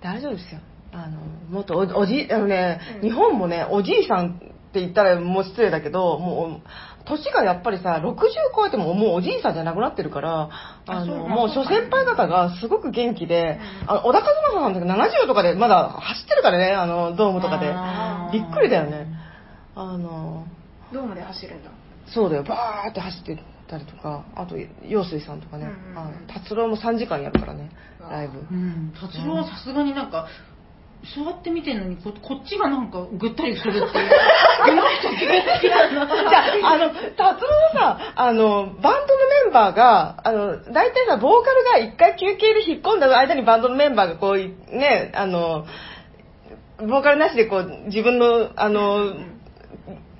[0.00, 0.60] 大丈夫ですよ。
[0.92, 3.00] あの、もっとおおじ、あのね、うん。
[3.02, 4.38] 日本もね、おじいさんっ
[4.72, 6.68] て言ったらもう失礼だけど、もう、
[7.04, 8.14] 年がやっぱりさ、60
[8.54, 10.50] 超えてももうおじいさんじゃなくなってるから、
[10.86, 13.90] あの、もう諸先輩方がすごく元気で、うん。
[13.90, 17.72] あの小田和正さんだけど70とかでまだ走ってるからね、あの、ドームとかで。
[18.38, 19.06] びっくりだよね。
[19.74, 20.46] あの、
[20.92, 21.70] ドームで走るんだ。
[22.06, 25.98] そうだよ、バーって走ってたりとか、あと、陽水さんとかね、うんうんうん。
[25.98, 28.38] あの達郎も3時間やるからね、ライブ。
[28.38, 28.92] うん。
[29.00, 30.26] 達郎はさすがになんか
[31.02, 33.90] 座って見てるのにここっちがなんかぐったりするっていう。
[33.90, 35.78] じゃ
[36.62, 45.66] あ、あの、達郎はさ、あの、バンドのメンバーが、あの、大体さ、ボーカルが一回休憩で引っ込んだ間にバンドのメンバーがこう、ね、あの、
[46.78, 49.14] ボーカルなしでこう、自分の、あの、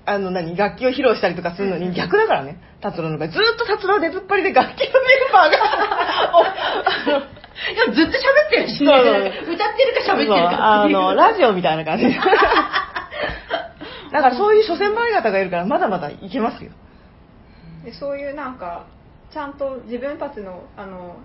[0.05, 3.29] あの何、楽器を披露したりとかするのに逆だからね、達郎の場合。
[3.29, 7.29] ずーっと達郎出ずっぱりで楽器のメンバーが、
[7.73, 8.87] いやずっと喋ってるしね。
[8.87, 9.05] そう。
[9.05, 12.07] そう歌ってるか喋ってるかあの、ラジオみたいな感じ。
[14.13, 16.71] だからそういう諸先輩方がいるからまだまだいけますよ。
[17.85, 18.87] でそういうなんか
[19.33, 21.17] ちゃんと自分たちのあの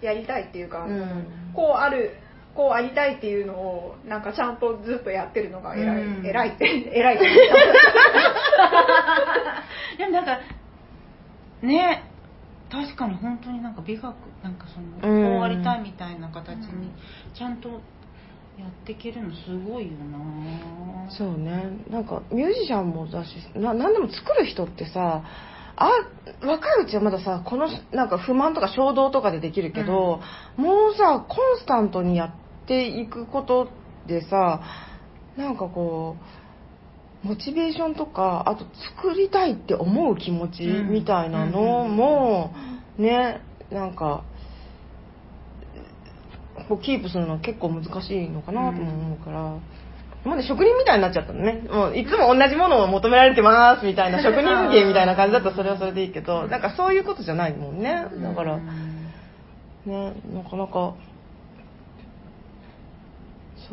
[0.00, 1.52] やりたいっていうか、うん。
[1.54, 2.16] こうある
[2.54, 6.26] こうありたいっていうのをなんかちゃんとずっとやってるのが偉い、うん。
[6.26, 6.64] 偉いって
[6.94, 7.24] 偉いって
[9.98, 10.38] でもなんか
[11.62, 12.04] ね
[12.70, 15.38] 確かに本当になんか美学なんかそのうん。
[15.38, 16.92] こうありたいみたいな形にうん
[17.34, 21.10] ちゃんとやっていけるのすごいよな。
[21.10, 21.64] そうね。
[21.90, 25.24] なんかミュージシャンもだし、な何でも作る人ってさ、
[25.76, 25.90] あ、
[26.46, 30.20] 若いうちはまださ、このなんか不満とか衝動とかでできるけど、
[30.56, 33.68] もうさ、コンスタントにやっていくこと
[34.06, 34.62] でさ、
[35.36, 36.43] なんかこう、
[37.24, 38.66] モチベーションとか、あと
[38.96, 40.90] 作りたいって思う気持ちうん。
[40.90, 42.52] みたいなのも、
[42.98, 44.24] ね、なんか、
[46.68, 49.56] こうキープするのは結構難しいのかなとも思うから、
[50.24, 51.66] まだ職人みたいになっちゃったのね。
[51.70, 58.06] もういつも同じものを求められてますみたいな、職人芸みたいな感じだったらそれはそれでいいけど、なんかそういうことじゃないもんね。
[58.22, 60.94] だから、ね、なかなか、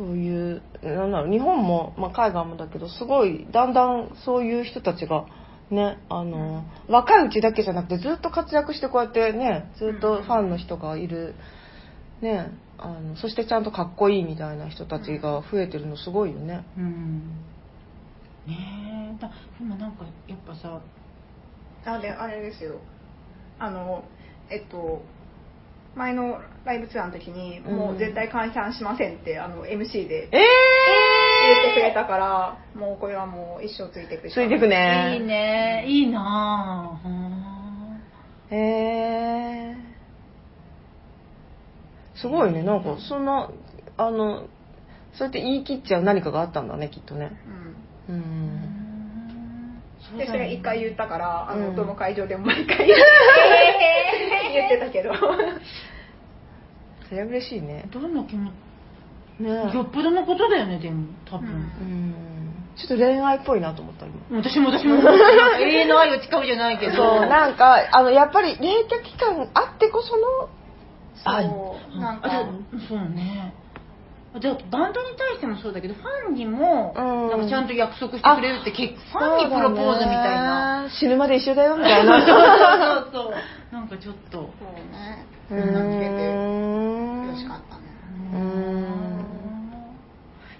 [0.02, 5.26] そういう、なんだろう、日本も、まあ、海外もだけど、すごい、だんだんそういう人たちが、
[5.70, 11.36] ね、あの、若いうちだけじゃなくて、ずっと活躍してこうやってね、ずっとファンの人がいる、
[12.20, 16.64] ね、あの、そしてちゃんとかっこいいみたいな人たちが増えてるのすごいよね。
[16.76, 17.20] うん。
[18.48, 19.20] ねえ。
[19.20, 19.30] だ
[19.60, 20.80] 今なんかやっぱさ
[21.84, 22.80] あであれですよ。
[23.58, 24.04] あの
[24.50, 25.02] えっと
[25.94, 27.76] 前のライブツアーの時に、うん。
[27.76, 35.18] もう絶対解散しませんってあの MC でえ言ってくれたからもうこれはもう一生ついていくー、ついてくね。
[35.18, 35.84] いいね。
[35.86, 37.08] いいなぁ。
[37.08, 37.52] うん
[38.50, 39.76] へえ
[42.14, 42.62] すごいね。
[42.62, 43.50] なんかそんな
[43.96, 44.46] あの
[45.14, 47.32] そうやって言い切っちゃう何かがあったんだねきっとね。
[48.08, 48.14] うん。
[48.14, 48.51] うん
[50.16, 52.86] でそれ一回言ったからあの、うんどの会場でも毎回
[54.52, 55.14] 言ってたけど。
[57.08, 57.84] それは嬉しいね。
[57.90, 58.52] どんな気持ち？
[59.42, 59.74] ね。
[59.74, 61.54] よっぽどのことだよねでも多分、うん。
[61.54, 62.14] うん。
[62.76, 64.14] ちょっと恋愛っぽいなと思った今。
[64.40, 64.96] 私も私も。
[64.96, 65.00] 永
[65.62, 66.92] 遠の愛を誓うじゃないけど。
[66.96, 70.48] そうなんかあのやっぱり冷却期間あってこその
[71.24, 71.98] 愛そう。
[71.98, 72.30] なんか
[72.88, 73.54] そうね
[74.40, 77.30] でバンドに対してもそうだけどファンにもうん。
[77.30, 80.88] なんかちゃんと約束してくれるって結ファンにプロポーズみたいな。
[80.90, 82.24] 死ぬまで一緒だよみたいな。
[82.26, 83.34] そうそうそう
[83.74, 84.38] なんかちょっと。
[84.38, 85.26] そうね。
[85.52, 87.82] んなつけてしかったね。
[88.32, 89.02] うーん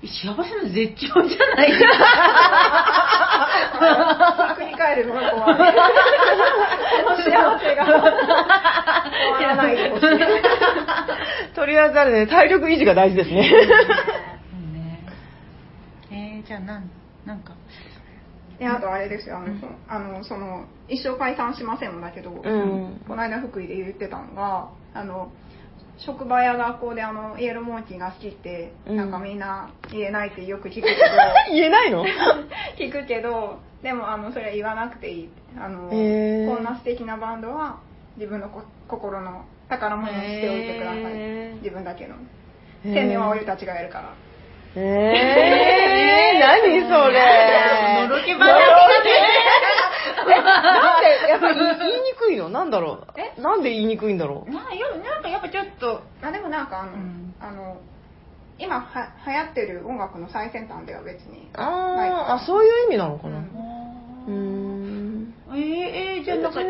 [0.02, 1.84] 幸せの絶頂じゃないです
[4.58, 5.56] 繰り返るのが怖い
[7.22, 7.94] 幸せが終
[9.32, 10.04] わらないでほしい
[11.90, 13.50] ね体力維持が大事ですね。
[14.54, 15.00] うんね。
[16.10, 16.90] えー、じゃあなん
[17.24, 17.54] なんか。
[18.58, 19.38] であとあれですよ。
[19.38, 23.00] あの,、そあのその一生解散しませんもだけど、うん。
[23.08, 25.32] この間福井で言ってたのがあの
[25.98, 28.96] 職場や学校であのイエローモンキーが好きって、うん。
[28.96, 30.88] なんかみんな言えないってよく聞くけど。
[31.50, 32.04] 言えないの？
[32.78, 35.30] 聞くけどでもあのそれは言わなくていい。
[35.58, 36.54] あのへー。
[36.54, 37.78] こんな素敵なバンドは
[38.16, 39.44] 自分のこ心の
[39.78, 41.02] 宝物にしておいてください。
[41.02, 41.62] へー。
[41.62, 42.16] 自分だけの。
[42.82, 44.12] 天命は俺たちがやるから。
[44.74, 47.20] えー、何それ。
[48.08, 48.38] のろけ話。
[48.38, 48.46] だ
[50.42, 51.64] なんでやっぱり言
[51.98, 52.48] いにくいの？
[52.48, 53.20] なんだろう。
[53.20, 53.40] え？
[53.40, 57.34] なんで言いにくいんだろなよなんかやっぱちょっとあでもなんかあの,、うん。
[57.40, 57.80] あの
[58.58, 61.48] 今は流行ってる音楽の最先端では別に。
[61.54, 63.38] あーあそういう意味なのかな。
[63.38, 65.34] ううーん。
[65.50, 66.60] えー、えー、じゃあなんか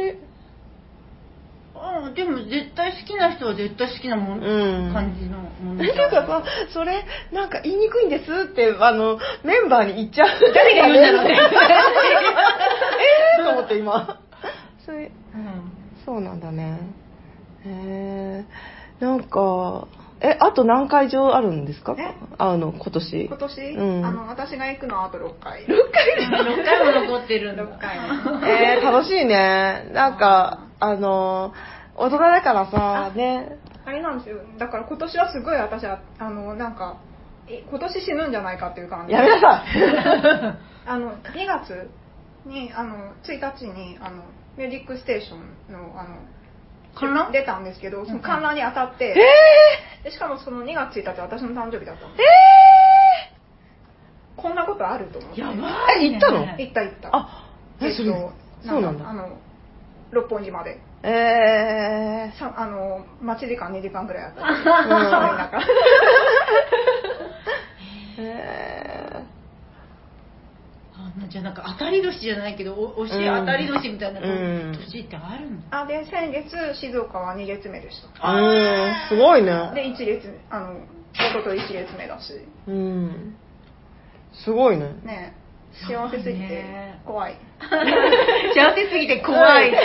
[2.15, 4.93] でも絶対好きな人は絶対好きなもん、うん。
[4.93, 10.29] 感じのものっていうかさそれなんか言いにくいんですってあのメンバーに言っちゃう。
[10.55, 11.39] 誰が言うんだろうね
[13.39, 14.21] えーと思って今。
[14.85, 15.73] それうん。
[16.05, 16.79] そうなんだね。
[17.65, 18.45] へ
[19.01, 19.89] えんか
[20.21, 21.97] えあと何回場あるんですか？
[21.99, 22.15] え？
[22.39, 23.25] あの今年。
[23.27, 24.07] 今年、うん。
[24.07, 25.65] あの私が行くのはあと6回。
[25.65, 27.65] 6回？6回も残ってるんだ。
[27.65, 27.99] 6回。
[28.77, 29.91] えー、楽しいね。
[29.93, 31.53] なんかあの
[31.97, 33.59] 大人だからさね。
[33.85, 34.39] あれなんですよ。
[34.59, 36.99] だから今年はすごい私はあのなんか
[37.49, 39.13] え今年死ぬんじゃないかっていう感じ。
[39.13, 39.67] やめなさい。
[40.87, 41.91] あの2月
[42.47, 44.25] にあの1日にあの
[44.57, 46.17] 「ミュージックステーションの」あの
[46.95, 47.33] 観覧？
[47.33, 52.17] 出たんですけどその観覧に当たって、えでしかもその2月1日は私の誕生日だったのー、
[54.37, 55.41] こんなことあると思って。
[55.41, 56.41] やばえい、ね、行ったの。
[56.59, 57.17] 行った行った。
[57.17, 58.11] あえそれ
[58.65, 59.09] そうなんだ。
[59.09, 59.39] あの
[60.11, 64.43] 六本木までえー、さあの待ち時間2時間ぐらいあった。
[64.43, 64.57] うん。
[65.11, 65.59] 寒い中
[68.19, 69.25] え
[70.95, 75.69] あじゃあなんか当たり年じゃないけどお推し当たり年みたいなうん年ってあるん。
[75.71, 78.09] だ、あで先月静岡は2列目でした。
[78.23, 79.51] ー、うんすごいね。
[79.75, 80.81] で1列あの
[81.15, 82.33] 一昨日1列目だし。
[82.69, 83.37] うん。
[84.33, 84.93] すごいね。
[85.05, 85.37] ね
[85.73, 87.01] 幸せすぎてね。
[87.05, 87.37] 怖い。
[88.55, 89.85] 幸せすぎて怖いってダ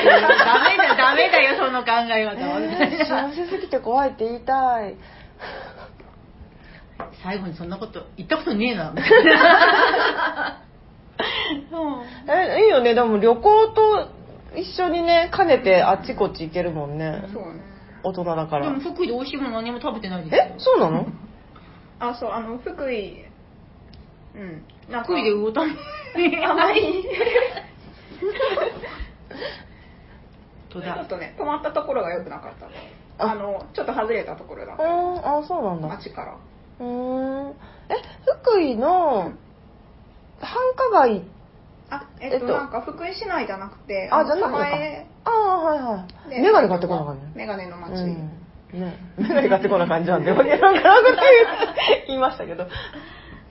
[0.70, 2.36] メだダメだよその考え方。
[2.48, 4.96] は、えー幸せすぎて怖いって言いたい。
[7.24, 8.94] 最後にそんなこと言ったことねえな。
[12.30, 12.94] えいいよね。
[12.94, 14.10] でも旅行と
[14.56, 17.24] 一緒にね兼ねてあっちこっち行けるもんね。
[17.34, 17.62] そうね。
[18.04, 18.66] 大人だから。
[18.66, 21.06] でも福井で美味しいもの何も食べてないでえそうなの？
[22.00, 23.26] あそうあの福井
[24.38, 24.64] うん。
[24.92, 25.08] なんか。
[25.08, 25.68] 福井で魚食
[26.16, 27.06] べあまり
[30.70, 32.74] とだちょっとね泊まったところが良くなかったね
[33.18, 33.32] あ。
[33.32, 35.88] あのちょっと外れたところだっうたんあそうなんだ。
[35.88, 36.38] 町から。
[36.80, 37.48] うー。
[37.50, 37.54] んえ
[38.44, 39.32] 福井の
[40.40, 41.24] 繁華街？
[41.90, 42.48] あえっと、えっと。
[42.48, 46.30] なんか福井市内じゃなくてあじゃなく鯖て江ああはいはい。
[46.30, 47.32] でメガネ買ってこなあかんね。
[47.36, 48.32] メガネの街、うん。
[48.74, 50.84] ね、メガネ買ってこな感じなんで、わけかなく
[51.16, 52.68] て言いましたけど。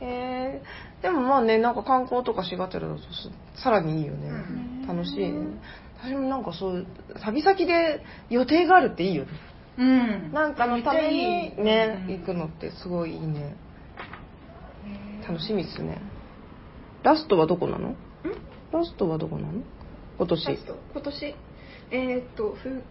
[0.00, 3.06] えー、でもまあね、なんか観光とかしがてらだとす
[3.62, 4.28] さらにいいよね。
[4.28, 4.32] う
[4.84, 5.34] ん楽しいね。
[5.98, 6.86] 私もなんかそう
[7.24, 9.30] 旅先で予定があるっていいよね。
[9.78, 13.56] うんなんかのためにね、うん行くのってすごいいいね。
[15.26, 16.00] 楽しみっすね。
[17.02, 17.94] ラストはどこなの？
[18.72, 19.62] ラストはどこなの？
[20.18, 20.58] 今年。
[20.92, 21.34] 今年？
[21.90, 22.82] えーっとふ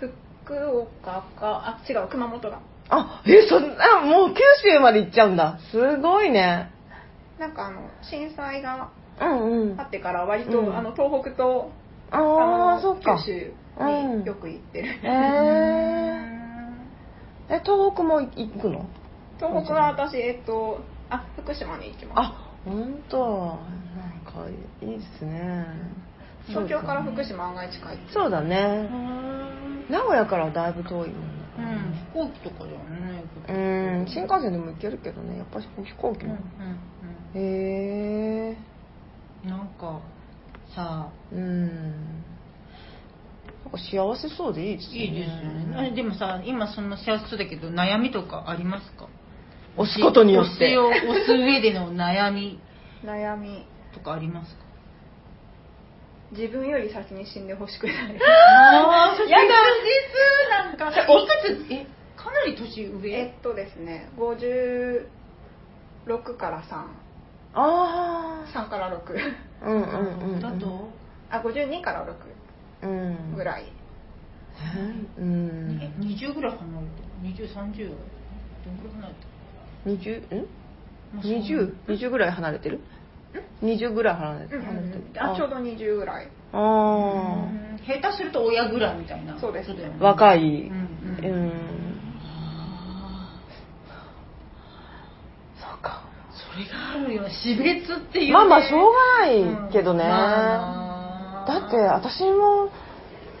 [0.00, 1.78] 福岡か？
[1.80, 5.58] あ違う熊本だあ、え、そんな、もう九州まで行っちゃうんだ。
[5.70, 6.70] すごいね。
[7.38, 9.84] なんかあの震災がうんうんあ。
[9.84, 11.70] ってから割と、うんあの東北と
[12.10, 13.16] あのあ、そっか。
[13.18, 13.84] 九州う
[14.16, 18.86] んによく行ってる、えー、え、東北も行くの？
[19.38, 20.80] 東北は私えっと
[21.10, 23.58] あ福島に行きますあ、ほんと。
[23.96, 24.48] なんか、
[24.80, 25.66] いいですね。
[26.48, 28.88] 東京から福島案外近いそうだね。
[29.90, 31.45] 名古屋からはだいぶ遠いもんね。
[31.58, 31.92] うん。
[31.94, 33.52] 飛行機とかだよねう
[34.02, 36.38] ん、新幹線でも行けるけどね、やっぱり飛行機うんうも。
[36.38, 36.42] ん。
[37.34, 38.56] へえ。
[39.44, 40.00] うんなんか
[40.74, 41.66] さうん。
[41.66, 41.72] な
[43.70, 44.96] んか幸せそうでいいですね。
[44.98, 45.34] いいですよ
[45.82, 45.90] ね。
[45.94, 49.06] でもさ今そんな幸せそうだけど悩みとかありますか？
[49.76, 50.66] 押すことによって。
[50.66, 52.58] 推しを押す上での悩み。
[53.04, 53.64] 悩み。
[53.94, 54.65] とかありますか？
[56.36, 60.50] 自分より先に死んでほしくないああ、やだです。
[60.50, 63.10] なんか、 いくつ、え、かなり年上？
[63.10, 65.06] えっとですね56
[66.36, 69.00] から33あから6
[69.62, 69.66] あ。
[69.66, 70.40] うんうんうん。
[70.40, 70.88] だと、
[71.30, 73.32] あ52からうん。
[73.32, 73.64] 6ぐらい
[74.58, 75.78] えうん。
[75.80, 77.02] え、20ぐらい離れて
[77.42, 77.88] る ?20、30?
[78.64, 80.46] どんぐらい離れてる？20ん？
[81.12, 82.80] まあそう ?20?20 ぐらい離れてる？
[83.62, 84.58] ?20 ぐらい離れてる。
[84.60, 89.38] うん離れてるあちょうど20ぐらいあうん下手すると親ぐらいみたいな。
[89.40, 90.04] そうですねあ。
[90.04, 90.38] 若い。
[90.38, 90.88] ううん
[91.22, 91.52] うんん。
[95.60, 96.02] そうか。
[96.32, 97.22] それがあるよ。
[97.28, 98.32] 死別っていうね。
[98.32, 100.04] まあまあ、しょうがないけどね。
[100.04, 100.86] うんまあ
[101.46, 102.70] だって、私も、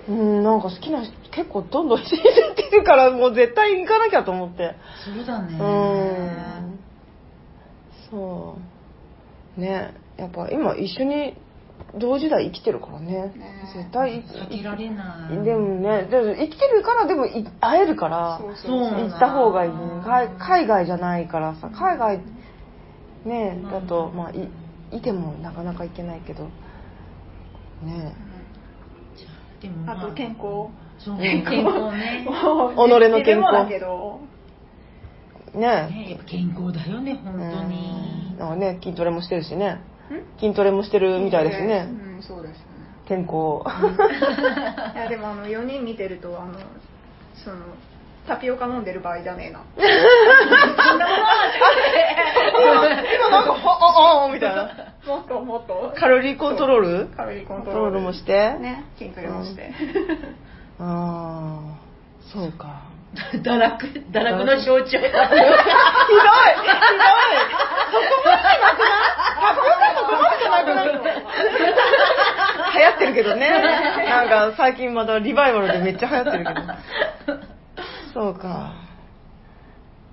[0.08, 4.76] うん、なんか好きな人結構どんどん死んじゃってるから、もう絶対行かなきゃと思って。
[5.04, 5.58] そうだね。
[5.58, 6.78] うん。
[8.10, 8.75] そう。
[9.56, 9.94] ね。
[10.16, 11.36] やっぱ今一緒に
[11.98, 13.12] 同時代生きてるからね。
[13.12, 13.32] ね
[13.74, 15.44] 絶対避けられない。
[15.44, 22.20] でもね、で生きてるからでもい会えるから、そうそうなんだ行った方がいい、海海外じゃないからさ海外
[23.24, 24.50] ねだと、まあい
[24.92, 26.44] いてもなかなか行けないけど。
[27.82, 28.14] ね。
[29.60, 30.70] でも、まあと健康。
[30.98, 32.24] そう、健健康康ね。
[32.26, 33.52] 己の健康。
[33.52, 34.20] だけど
[35.56, 35.66] ね。
[35.90, 37.68] ねやっぱ健康だよね、本当うん。
[37.68, 38.36] に。
[38.38, 39.80] なんかね筋トレもしてるしね。
[40.10, 40.40] ん？
[40.40, 41.88] 筋トレもしてるみたいですね。
[41.90, 42.64] うんそうですね。
[43.08, 43.62] 健康。
[44.94, 46.52] いやでもあの4人見てるとあの
[47.44, 47.56] その
[48.26, 49.60] タピオカ飲んでる場合じゃねえな。
[52.58, 54.70] 今なんかあああみたいな。
[55.06, 55.92] もっともっと。
[55.96, 57.16] カロリーコントロール？
[57.16, 58.00] カロリーコントロール。
[58.00, 58.32] もして。
[58.58, 59.70] ね筋トレもして、
[60.80, 61.78] ああ
[62.32, 62.82] そうか
[63.42, 64.98] 堕落、堕落の象徴。
[64.98, 64.98] だ。
[64.98, 65.46] ひどいひど
[66.16, 66.36] い。
[67.90, 68.92] そこまでなくな
[69.52, 70.12] いそこ
[70.50, 71.26] までなくないの
[72.74, 73.50] 流行ってるけどね。
[74.08, 76.60] なんか最近またリバイバルでめっちゃ流行ってるけど。
[78.12, 78.74] そうか。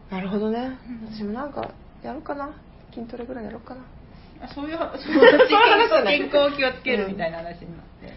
[0.09, 0.77] なるほどね。
[1.11, 1.71] 私もなんか
[2.03, 2.51] やろうかな。
[2.93, 3.81] 筋トレぐらいやろうかな。
[4.53, 5.39] そういう、そういう
[5.89, 6.05] 話。
[6.05, 8.13] 健康を気をつけるみたいな話になって。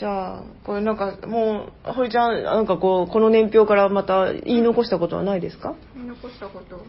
[0.00, 5.74] じゃあこれなんかもう堀ちゃんなんかこうこの年表からまた言い残したことはないですか？
[5.94, 6.82] 見残したこと？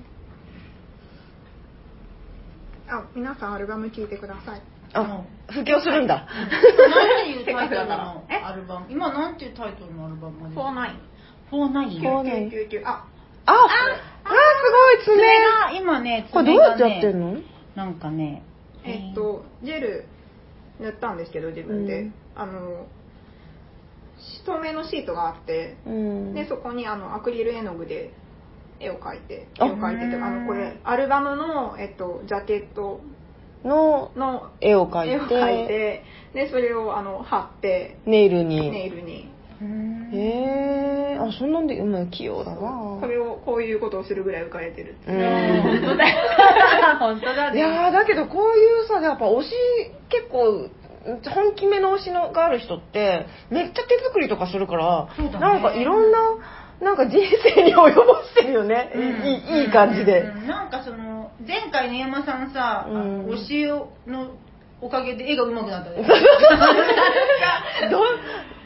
[2.88, 4.62] あ皆さんアルバム聴いてください。
[4.94, 6.26] あ布教するんだ。
[6.26, 8.36] 何ていうタイトルのえ？
[8.36, 8.86] アルバム。
[8.90, 11.00] 今なんていうタイトルのアルバム「フォーナイン。
[11.50, 12.00] フォーナイン？
[12.00, 13.06] フォーナイン9999あ
[13.46, 17.36] ああすごい爪爪が今ねこれどうやってやってんの
[17.76, 18.44] なんかね
[18.86, 20.06] えっとジェル
[20.80, 22.88] 塗ったんですけど自分で、うんあの
[24.46, 26.34] 透明のシートがあってうん。
[26.34, 28.12] でそこにあのアクリル絵の具で
[28.80, 29.66] 絵を描いてあ。
[29.66, 33.02] 絵を描いててあのこれアルバムの、えっと、ジャケット
[33.64, 35.12] のの絵を描いて。
[35.14, 36.04] 絵を描いて
[36.34, 38.72] でそれをあの貼ってネイルに。
[38.72, 39.30] ネイルに。
[40.14, 42.58] へえあそんなんでうん器用だな。
[43.00, 46.18] これをこういうことをするぐらい浮かれてるって本当だよ
[47.00, 47.50] 本当だ。
[47.52, 49.52] いねやーだけどこういうさやっぱ推し
[50.10, 50.68] 結構
[51.04, 55.32] 本気めの推しのがある人ってめっちゃ手作りとかするから、ね。
[55.40, 56.20] なんかいろんな
[56.82, 59.02] なんか人生に及ぼしてるよね、うん。
[59.04, 63.28] いいいい感じで、うんうんなんかその前回の山さんさ、あうん。
[63.28, 63.66] の推し
[64.08, 64.36] の
[64.80, 65.98] おかげで絵が上手くなったね。
[67.90, 68.06] どう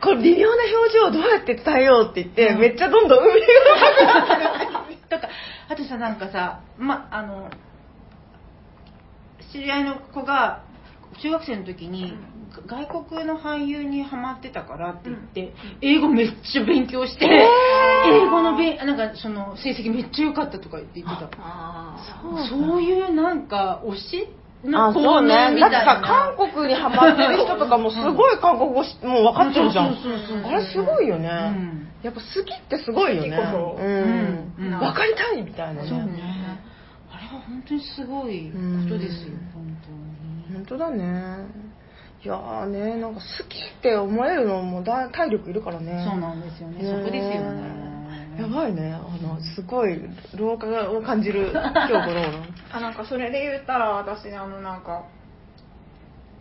[0.02, 2.60] これ微妙な表情をどうやって伝えようって言って、うん。
[2.60, 4.72] めっちゃどんどん海が上手くなってる。
[5.10, 5.30] とか
[5.70, 7.50] あとさなんかさまあの
[9.52, 10.64] 知り合いの子が
[11.22, 12.14] 中学生の時に
[12.68, 21.30] 外国の俳優にハマってたからって言って、英語めっちゃ勉強して、英語のべんなんかその成績めっちゃ良かったとか言って言ってた。
[21.40, 21.98] あ
[22.50, 24.30] そういうなんか推し？
[24.66, 25.52] あのそうね。
[25.54, 29.94] みだってさ韓国にハマってる人とかもすごい韓国語しもう分かっちゃうじゃん。
[29.96, 31.88] そうそうそうそうあれすごいよね、うん。
[32.04, 33.38] やっぱ好きってすごいよね。
[33.38, 33.42] う
[33.84, 34.66] ん。
[34.66, 34.80] うん。
[34.80, 35.90] 分かりたいみたいなね。
[35.90, 36.60] そうね。
[37.12, 38.58] あれは本当にすごいこ
[38.90, 39.34] とですよ。
[39.58, 39.65] うん
[40.68, 41.46] 本当だね。
[42.24, 46.04] いやーねなんか好きって思えるのもだ体力いるからね。
[46.10, 46.80] そうなんですよね。
[46.82, 47.86] そこですよね。
[48.40, 48.94] やばいね。
[48.94, 50.02] あのすごい
[50.36, 52.22] 老化を感じる 今日この頃。
[52.74, 55.04] あなんかそれで言ったら私あのなんか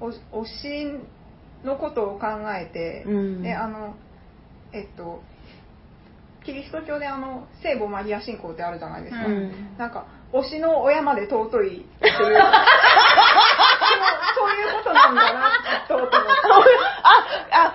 [0.00, 1.00] お推し
[1.62, 3.42] のことを考えて、うん。
[3.42, 3.94] であの
[4.72, 5.22] えっと
[6.44, 9.52] キリスト教であの聖母マリア信仰ってあるじゃないですか、うん。
[9.76, 12.38] なんか推しの親まで尊いっていう
[14.64, 15.50] いうことなんだな
[15.88, 16.16] と思って。
[16.16, 16.20] あ
[17.50, 17.74] あ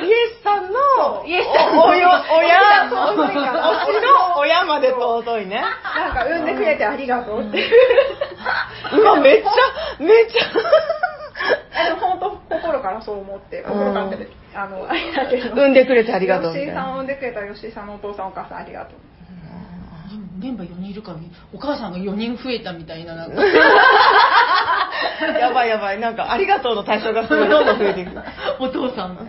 [0.00, 5.60] イエスさんのイエスさんの親親尊いから推しの親まで尊いね。
[5.94, 7.58] なんか産んでくれてありがとうって。
[7.58, 7.70] いう
[9.00, 9.50] うわめっちゃ
[10.02, 10.42] めっちゃ。
[11.80, 14.28] あでも本当心からそう思って心からって。
[14.54, 15.50] あのあれだけど。
[15.50, 18.98] 産んでくれてありがとう吉井さんを産んでくれた吉井さんのお父さんお母さんありがとう
[20.38, 21.18] メンバー4人いるから
[21.52, 23.42] お母さんが4人増えたみたいななんか。
[25.38, 28.12] やばいやばいなんかありがとうの対象がすごいどんどん増えていく。
[28.58, 29.16] お父さん。
[29.16, 29.22] が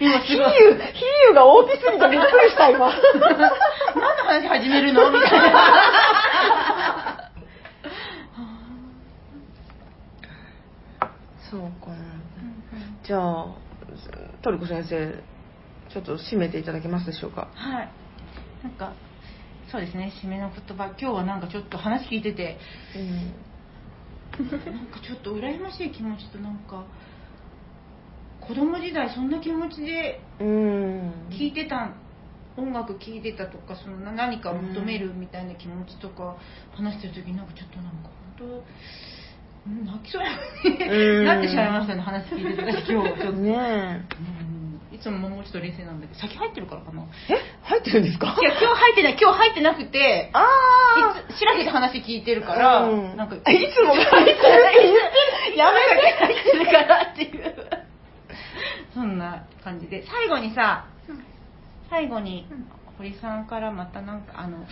[0.00, 0.46] 今す比ごい。
[0.46, 0.50] 喩
[0.92, 2.90] 比喩が大きすぎてびっくりした今。
[3.94, 5.10] 何の話始めるの？
[5.10, 5.44] みたいな。
[11.50, 11.96] そうかな。
[13.04, 13.46] じゃあ
[14.42, 15.14] トリコ先生
[15.94, 17.48] ちょっと締めていただけますでしょうか？
[17.54, 17.88] はい。
[18.64, 18.92] なんか
[19.70, 20.12] そうですね。
[20.22, 20.86] 締めの言葉。
[20.86, 22.58] 今日はなんかちょっと話聞いてて。
[22.96, 23.34] うん。
[24.74, 26.84] なんかちょっと羨ましい気持ちとなんか
[28.40, 31.12] 子供時代そんな気持ちでうん。
[31.30, 31.92] 聞いてた
[32.56, 36.36] 音楽聴いてたとかそのな何かを求めるみたいな気持ちとか
[36.72, 38.62] 話してる時になんかちょっとなんか本
[39.64, 40.22] 当うん泣きそう。
[40.26, 41.20] うん。
[41.20, 44.06] になってしまいましたね話聞いてて私今日ちょっと、ね
[44.48, 44.53] うん
[44.94, 47.02] いつももうちょっと冷静なんだけど先入ってるからかな。
[47.02, 47.34] いえ？
[47.34, 48.26] え入ってるんですか？
[48.28, 49.16] や今日入ってない。
[49.20, 53.16] 今日入ってなくてああいつしらけて話聞いてるから、うん。
[53.16, 53.94] なんかいつも？
[53.98, 54.32] 入って。
[54.32, 56.58] るやめだけ入って。
[56.58, 57.22] るからって。
[57.24, 57.54] いう
[58.94, 60.86] そんな感じで最後にさ
[61.90, 62.46] 最後に
[62.96, 64.64] 堀さんからまたなんかあの、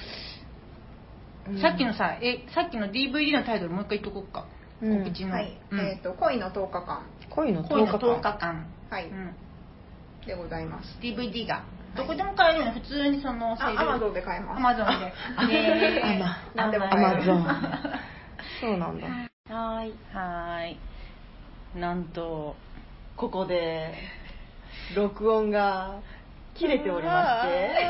[1.61, 4.47] さっきのさえさっきの DVD のタイトルもう一回言っとこうか、
[4.81, 9.35] うん告知の、はい、うんえっ、と恋の10日間恋の恋の10 10日間日間、はい、うん、
[10.27, 10.99] でございます。
[11.01, 11.65] DVD が。
[11.97, 12.81] どこでも買えるよね。
[12.81, 14.59] 普通にそのあアマゾンで買えます。
[14.59, 15.13] アマゾンで。
[16.55, 17.21] 何でもア買える。
[17.21, 17.47] マゾン。
[18.61, 19.07] そうなんだ。
[19.55, 21.79] はーいはーい。
[21.79, 22.57] なんと
[23.17, 23.95] ここで
[24.97, 26.01] 録音が
[26.55, 27.81] 切れておりまして。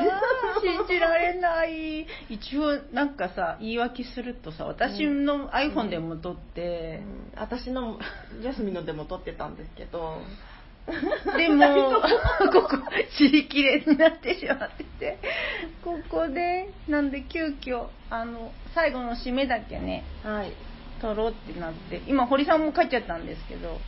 [0.62, 2.06] 信じられない。
[2.28, 7.02] 一応なんかさ言い訳するとさ私の iPhone でも撮って、
[7.34, 7.40] うん。
[7.40, 7.98] 私の
[8.40, 10.18] ジャスミンのでも撮ってたんですけど
[11.36, 11.92] でも
[12.52, 12.78] ここ
[13.16, 15.18] 尻切れになってしまってて。
[15.84, 20.52] ここでなんで急遽あの最後の締めだけねはい。
[21.00, 23.80] 撮ろうってなって今堀さんも帰っちゃったんですけど。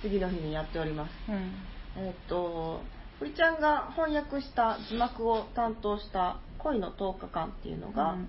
[0.00, 1.12] 次の日にやっております。
[1.28, 1.52] うん。
[1.96, 2.82] えっ、と
[3.18, 8.28] 堀ちゃんが翻訳した字幕を担当した「恋の10日間」っていうのが、うん。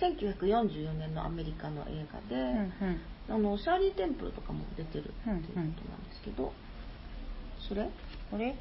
[0.00, 3.00] 1944年のアメリカの映画で、うんうん。
[3.28, 5.76] あのシャーリー・テンプルとかも出てるっていうことなんで
[6.14, 6.52] すけど、
[7.70, 7.88] それ？
[8.30, 8.54] これ？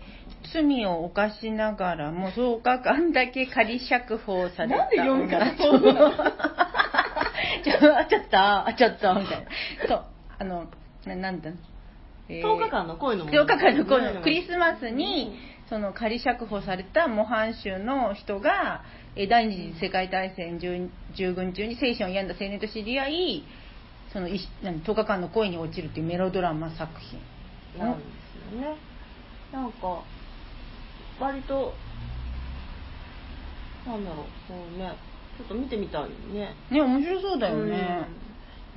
[0.54, 4.78] 罪を犯しながらも10日間だけ仮釈放された。
[4.78, 6.10] なんで読み方女そうなの？
[7.66, 9.48] ちょあちょっとあちょっとみたいな。
[9.88, 10.06] そう。
[10.38, 10.66] あの
[11.06, 11.50] ななんだ、
[12.30, 14.14] えー10日間の恋の物10日間の恋の。
[14.14, 15.38] ねクリスマスに
[15.70, 18.84] その仮釈放された模範囚の人が
[19.16, 23.44] えー第二次世界大戦従従軍中に精神を病んだ青年と知り合い
[24.14, 27.20] そのいし何？10日間の恋に落ちるっていうメロドラマ作品。
[27.78, 28.04] なんで
[28.52, 28.76] すよね
[29.52, 30.04] なんか
[31.20, 31.74] 割と
[33.86, 34.96] なんだろうそうね
[35.38, 36.54] ちょっと見てみたいね。
[36.70, 38.06] ね面白そうだよね、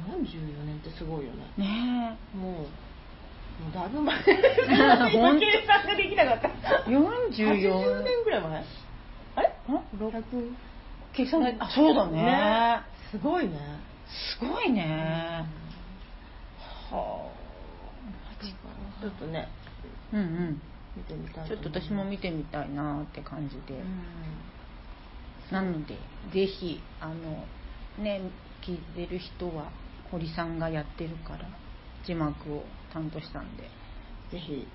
[0.08, 1.52] うん、44年ってすごいよね。
[1.58, 2.16] ね。
[2.34, 4.16] もうもうだいぶ前。
[5.10, 8.64] ほんと計算ができなかったえ44 80年ぐらい前。
[9.34, 10.52] あれあ？6
[11.12, 12.80] 計算があそうだね。
[13.10, 13.58] すごいね。
[14.12, 15.46] すごいね、
[16.90, 17.30] は
[19.00, 19.61] ちょっとねあ
[20.12, 20.62] うんうん。
[20.96, 25.52] 見てみたいちょっと私も見てみたいなって感じで、うん。
[25.52, 25.96] なので
[26.32, 27.46] ぜひあの
[27.98, 28.20] ね
[28.62, 29.70] 聞いてる人は
[30.10, 31.48] 堀さんがやってるから
[32.06, 33.64] 字幕を担当したんで
[34.30, 34.66] ぜひ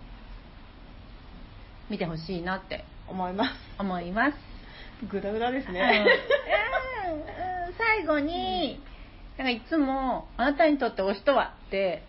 [1.90, 3.52] 見てほしいなって思います。
[3.80, 4.38] 思います。
[5.10, 5.74] グダグダですうん。
[5.74, 6.06] ね、
[7.08, 7.20] うんう
[7.72, 7.74] ん。
[7.78, 8.82] 最後に、
[9.38, 12.04] なんかいつも「あなたにとって推しとは?」って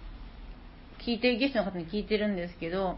[0.99, 2.97] 聞いてゲストの方に聞いてるんですけど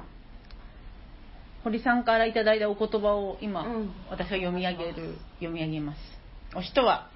[1.64, 3.90] 堀さんからいただいたお言葉を今、うん。
[4.10, 5.98] 私が読み上げる読み上げます。
[6.54, 7.10] 推しとは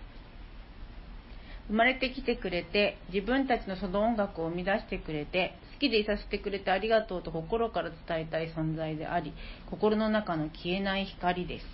[1.68, 9.32] 生まれてきてくれて自分たちのその音楽を生み出してくれて好きでいさせてくれてありがとうと心から伝えたい存在であり
[9.70, 11.66] 心の中の消えない光です。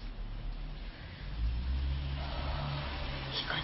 [3.46, 3.62] 光。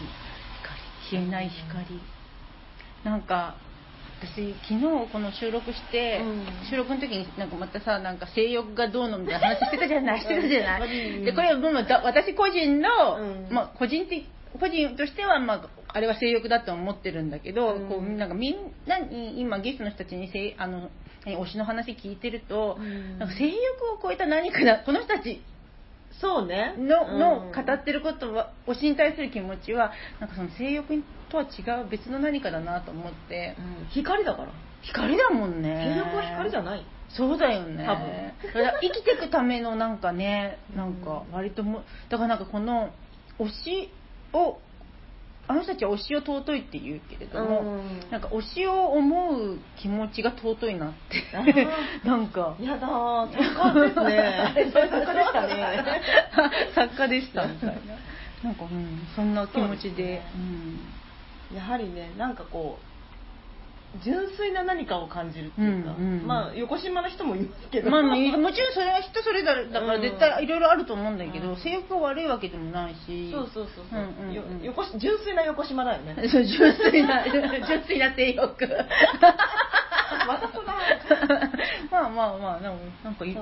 [1.11, 2.01] 消えない光。
[3.05, 3.57] なんか
[4.19, 6.47] 私昨日この収録して、うん。
[6.71, 10.21] 収録の時になんかまたさなんか性欲がどうのみたいな話してたじゃない？
[10.21, 11.25] してたじゃない、うん。
[11.25, 12.89] でこれはもうだ私個人の、
[13.19, 13.55] うん。
[13.55, 14.27] まあ個人的
[14.59, 17.89] 個人としてはまああれは性欲だと思ってるんだけど、うん。
[17.89, 18.57] こうなんかみん
[18.87, 20.89] なに今ゲストの人たちに性あの
[21.27, 23.19] 何推しの話聞いてると、うん。
[23.19, 23.55] なんか性欲
[23.99, 25.43] を超えた何かだこの人たち
[26.21, 26.75] そうね。
[26.79, 27.53] ののうん。
[27.53, 33.87] 語ってることは推しに対する気持ちはなんかその性欲とは違う別の何かだなと思ってうん。
[33.91, 34.49] 光だから。
[34.83, 35.93] 光だもんね。
[35.95, 36.87] 性欲は光じゃない。
[37.09, 37.85] そうだよね。
[37.87, 38.63] 多分。
[38.65, 42.91] だから生きていくためのなんかねなんか割ともだからなんかこの
[43.39, 43.91] 推し
[44.33, 44.59] を
[45.49, 48.11] あの人たちは推しを尊いって言うけれども、うん。
[48.11, 51.69] なんか推しを思う気持ちが尊いなって。
[52.05, 52.57] なんか。
[52.61, 54.73] やだー作家ですね。
[54.73, 55.85] 作家でしたね。
[56.75, 57.75] 作家でしたみたいな。
[58.43, 59.93] なんかうんそんな気持ちで。
[59.93, 60.97] そうですね。
[61.55, 62.86] やはりねなんかこう
[64.03, 67.91] 純粋な何かを感じるっていうか、うんうんまあ横島な人もいますけうんど。
[67.91, 70.03] まあまあもちろんそれは人それぞれだからうん。
[70.03, 71.57] 絶対いろいろあると思うんだけど、うん。
[71.57, 73.31] 性欲が悪いわけでもないし。
[73.33, 74.99] そうそうそうそう、うんうんうん。
[74.99, 76.17] 純粋な横島だよね。
[76.29, 78.69] そう純粋な 純粋な性欲
[80.27, 80.67] またその
[81.91, 83.41] まあまあまあでもなんかいね。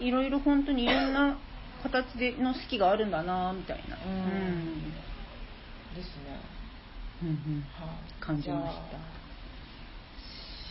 [0.00, 1.36] いろいろ本当にいろんな
[1.82, 3.96] 形での好きがあるんだなみたいな。
[3.96, 4.12] うん。
[4.12, 4.92] うん。
[5.94, 6.40] ですね、
[7.22, 7.64] うんうん。
[7.78, 8.12] はい。
[8.20, 9.11] 感じました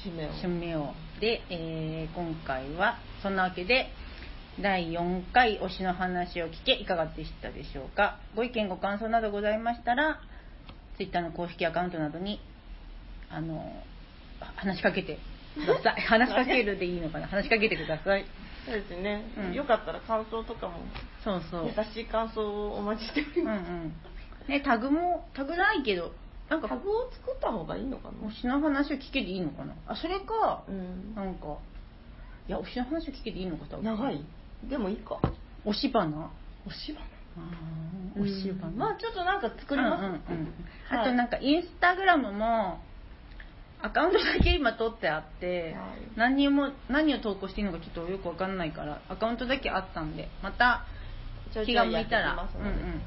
[0.06, 0.30] 締めを。
[0.34, 0.93] 締めを。
[1.20, 3.88] で、えー今回はそんなわけで
[4.62, 8.20] 第4回推しの話を聞けいかがでしたでしょうか？
[8.36, 10.20] ご意見ご感想などございましたら
[10.97, 12.39] Twitter の公式アカウントなどに
[13.30, 13.72] あの
[14.58, 15.20] 話しかけて
[15.56, 16.02] ください。
[16.08, 17.28] 話しかけるでいいのかな？
[17.28, 18.26] 話しかけてください。
[18.66, 19.54] そうですね、うん。
[19.54, 20.76] よかったら感想とかも
[21.24, 21.66] そうそう。
[21.66, 23.93] 優しい感想をお待ちしておりうんうます、ん。
[24.47, 26.12] ねタグもタグないけど
[26.52, 28.28] なんかタグを作った方がいいのかな？
[28.30, 29.74] 推しの話を聞けでいいのかな？
[29.88, 31.16] あそれかうん。
[31.16, 31.58] なんか
[32.49, 34.22] いや推しの話を聞けでいいのか長い
[34.70, 35.18] でもいいか。
[35.66, 36.30] 推し花。
[36.68, 36.99] おしば
[37.38, 38.70] あー推し花。
[38.72, 40.20] まあちょっとなんか作ります、うんうん
[40.91, 42.82] あとなんかインスタグラムも
[43.82, 45.74] アカウントだけ今取ってあって、はい。
[46.18, 50.86] 何にも何を投稿していいのかちょっとよくわかんないからアカウントだけあったんでまた
[51.66, 52.49] 気が向いたら。
[52.54, 53.02] うんうん。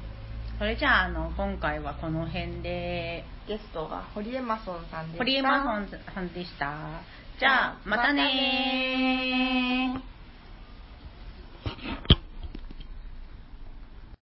[0.57, 7.01] それじゃああの今回はこの辺でゲストが堀江マソンさんでした堀江マソンさんでした。
[7.39, 10.15] じゃあまたねー